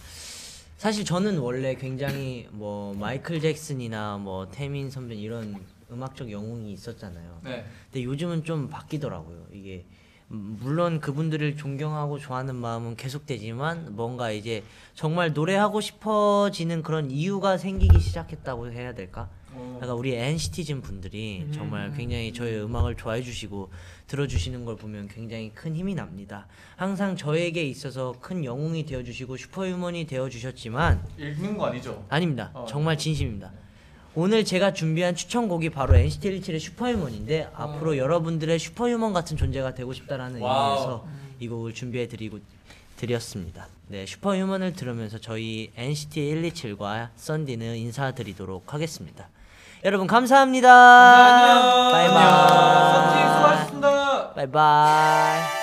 사실 0.77 1.03
저는 1.03 1.39
원래 1.39 1.73
굉장히 1.73 2.47
뭐 2.51 2.93
마이클 2.93 3.41
잭슨이나 3.41 4.17
뭐 4.17 4.49
태민 4.51 4.91
선배 4.91 5.15
이런 5.15 5.55
음악적 5.91 6.31
영웅이 6.31 6.71
있었잖아요. 6.73 7.39
네. 7.43 7.63
근데 7.91 8.03
요즘은 8.03 8.43
좀 8.43 8.69
바뀌더라고요. 8.69 9.47
이게 9.51 9.85
음, 9.89 10.02
물론 10.33 10.99
그분들을 10.99 11.57
존경하고 11.57 12.17
좋아하는 12.17 12.55
마음은 12.55 12.95
계속되지만 12.95 13.95
뭔가 13.95 14.31
이제 14.31 14.63
정말 14.95 15.31
노래하고 15.31 15.79
싶어지는 15.79 16.81
그런 16.81 17.11
이유가 17.11 17.57
생기기 17.57 17.99
시작했다고 17.99 18.71
해야 18.71 18.93
될까? 18.93 19.29
약간 19.75 19.91
우리 19.91 20.15
NCT즌 20.15 20.81
분들이 20.81 21.47
정말 21.53 21.93
굉장히 21.95 22.33
저의 22.33 22.63
음악을 22.63 22.95
좋아해 22.95 23.21
주시고 23.21 23.69
들어주시는 24.07 24.65
걸 24.65 24.75
보면 24.75 25.07
굉장히 25.07 25.51
큰 25.53 25.75
힘이 25.75 25.93
납니다. 25.93 26.47
항상 26.75 27.15
저에게 27.15 27.63
있어서 27.65 28.15
큰 28.19 28.43
영웅이 28.43 28.87
되어 28.87 29.03
주시고 29.03 29.37
슈퍼휴먼이 29.37 30.07
되어 30.07 30.29
주셨지만 30.29 31.05
읽는 31.19 31.57
거 31.59 31.67
아니죠? 31.67 32.03
아닙니다. 32.09 32.49
어. 32.55 32.65
정말 32.67 32.97
진심입니다. 32.97 33.51
오늘 34.15 34.45
제가 34.45 34.73
준비한 34.73 35.15
추천곡이 35.15 35.71
바로 35.71 35.95
NCT 35.95 36.39
127의 36.41 36.59
Superhuman인데 36.59 37.49
앞으로 37.55 37.97
여러분들의 37.97 38.59
superhuman 38.59 39.11
같은 39.11 39.37
존재가 39.37 39.73
되고 39.73 39.91
싶다라는 39.91 40.39
wow. 40.39 40.71
의미에서 40.73 41.05
이 41.39 41.47
곡을 41.47 41.73
준비해 41.73 42.07
드리고 42.07 42.39
드렸습니다. 42.97 43.67
네, 43.87 44.05
Superhuman을 44.05 44.73
들으면서 44.73 45.17
저희 45.17 45.71
NCT 45.75 46.21
127과 46.53 47.09
썬디는 47.15 47.75
인사드리도록 47.77 48.73
하겠습니다. 48.73 49.29
여러분 49.83 50.05
감사합니다. 50.07 50.69
안녕. 50.71 51.91
바이바이. 51.91 52.93
썬디 52.93 53.33
수고하셨습니다. 53.33 54.33
바이바이. 54.33 55.62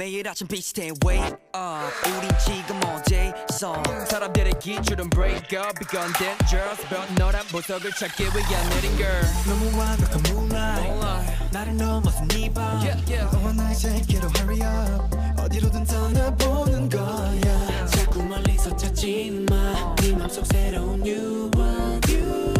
매일 0.00 0.26
아침 0.26 0.46
비슷해. 0.46 0.92
Wake 1.04 1.36
up. 1.54 2.16
우린 2.16 2.30
지금 2.42 2.80
어제서 2.84 3.82
사람들의 4.08 4.54
기준은 4.58 5.10
break 5.10 5.58
up. 5.58 5.74
이건 5.82 6.10
dangerous 6.14 6.80
but 6.88 7.14
너란 7.18 7.44
보석을 7.48 7.92
찾기 7.92 8.24
위한 8.24 8.70
내린 8.70 8.96
girl. 8.96 9.22
너무 9.46 9.78
완벽한 9.78 10.22
moonlight 10.28 11.52
나를 11.52 11.76
넘어선 11.76 12.26
네밤 12.28 12.80
너와 13.30 13.52
나의 13.52 13.74
세계로 13.74 14.30
hurry 14.38 14.96
up. 14.96 15.18
어디로든 15.38 15.84
떠나보는 15.84 16.88
거야. 16.88 17.86
자꾸 17.88 18.22
멀리서 18.22 18.74
찾지 18.74 19.44
마 19.50 19.96
네 20.00 20.16
맘속 20.16 20.46
새로운 20.46 21.02
you 21.02 21.50
want 21.54 22.10
you 22.10 22.59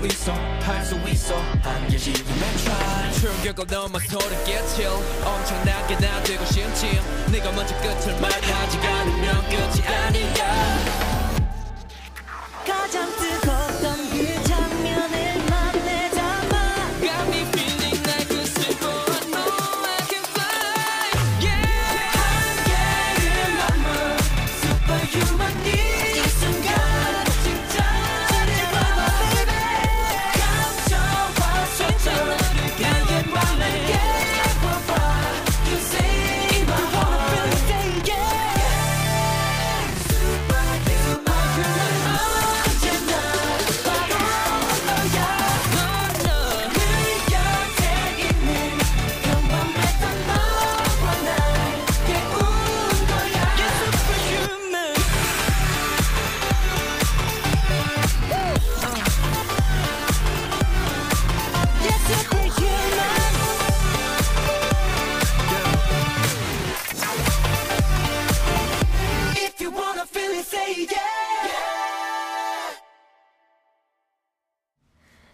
수 0.00 0.06
있어. 0.06 0.32
할 0.62 0.84
수 0.84 0.94
있어. 1.08 1.36
한계시기만 1.62 2.38
try. 2.58 3.12
충격을 3.20 3.66
넘어서는 3.68 4.44
get 4.46 4.64
chill 4.74 4.94
엄청나게 5.24 5.96
나 5.98 6.22
되고 6.22 6.44
싶지 6.46 7.00
네가 7.30 7.52
먼저 7.52 7.74
끝을 7.80 8.18
말하지 8.20 8.78
않으면 8.78 9.42
끝이 9.50 9.86
아니야 9.86 10.89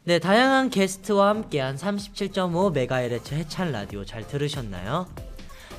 네, 0.07 0.21
다양한 0.21 0.71
게스트와 0.71 1.31
함께한 1.31 1.75
37.5MHz 1.75 3.33
해찬 3.33 3.73
라디오 3.73 4.05
잘 4.05 4.25
들으셨나요? 4.25 5.09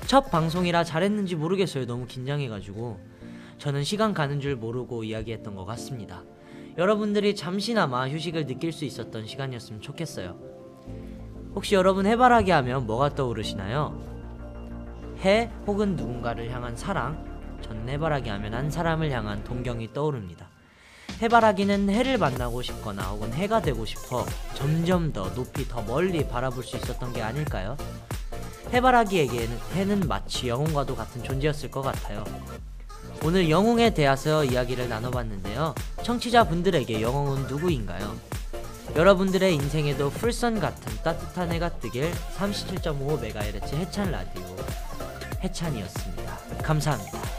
첫 0.05 0.29
방송이라 0.29 0.83
잘했는지 0.83 1.37
모르겠어요. 1.37 1.85
너무 1.85 2.05
긴장해가지고. 2.07 2.99
저는 3.57 3.85
시간 3.85 4.13
가는 4.13 4.41
줄 4.41 4.57
모르고 4.57 5.05
이야기했던 5.05 5.55
것 5.55 5.63
같습니다. 5.63 6.25
여러분들이 6.77 7.37
잠시나마 7.37 8.09
휴식을 8.09 8.47
느낄 8.47 8.73
수 8.73 8.83
있었던 8.83 9.25
시간이었으면 9.25 9.79
좋겠어요. 9.79 10.37
혹시 11.55 11.75
여러분 11.75 12.05
해바라기 12.05 12.51
하면 12.51 12.85
뭐가 12.85 13.15
떠오르시나요? 13.15 13.97
해 15.19 15.49
혹은 15.65 15.95
누군가를 15.95 16.51
향한 16.51 16.75
사랑, 16.75 17.23
전 17.61 17.87
해바라기 17.87 18.29
하면 18.29 18.53
한 18.53 18.69
사람을 18.69 19.09
향한 19.09 19.45
동경이 19.45 19.93
떠오릅니다. 19.93 20.46
해바라기는 21.21 21.89
해를 21.89 22.17
만나고 22.17 22.61
싶거나 22.61 23.03
혹은 23.09 23.33
해가 23.33 23.61
되고 23.61 23.85
싶어 23.85 24.25
점점 24.53 25.11
더 25.13 25.33
높이 25.33 25.67
더 25.67 25.81
멀리 25.81 26.27
바라볼 26.27 26.63
수 26.63 26.77
있었던 26.77 27.13
게 27.13 27.21
아닐까요? 27.21 27.75
해바라기에게는 28.73 29.59
해는 29.73 29.99
마치 30.07 30.47
영웅과도 30.47 30.95
같은 30.95 31.23
존재였을 31.23 31.71
것 31.71 31.81
같아요. 31.81 32.23
오늘 33.23 33.49
영웅에 33.49 33.93
대해서 33.93 34.43
이야기를 34.43 34.89
나눠봤는데요. 34.89 35.73
청취자분들에게 36.03 37.01
영웅은 37.01 37.47
누구인가요? 37.47 38.15
여러분들의 38.95 39.53
인생에도 39.55 40.09
풀선 40.11 40.59
같은 40.59 40.93
따뜻한 41.03 41.51
해가 41.51 41.69
뜨길 41.79 42.11
37.5MHz 42.37 43.73
해찬 43.73 44.11
라디오 44.11 44.43
해찬이었습니다. 45.43 46.37
감사합니다. 46.63 47.36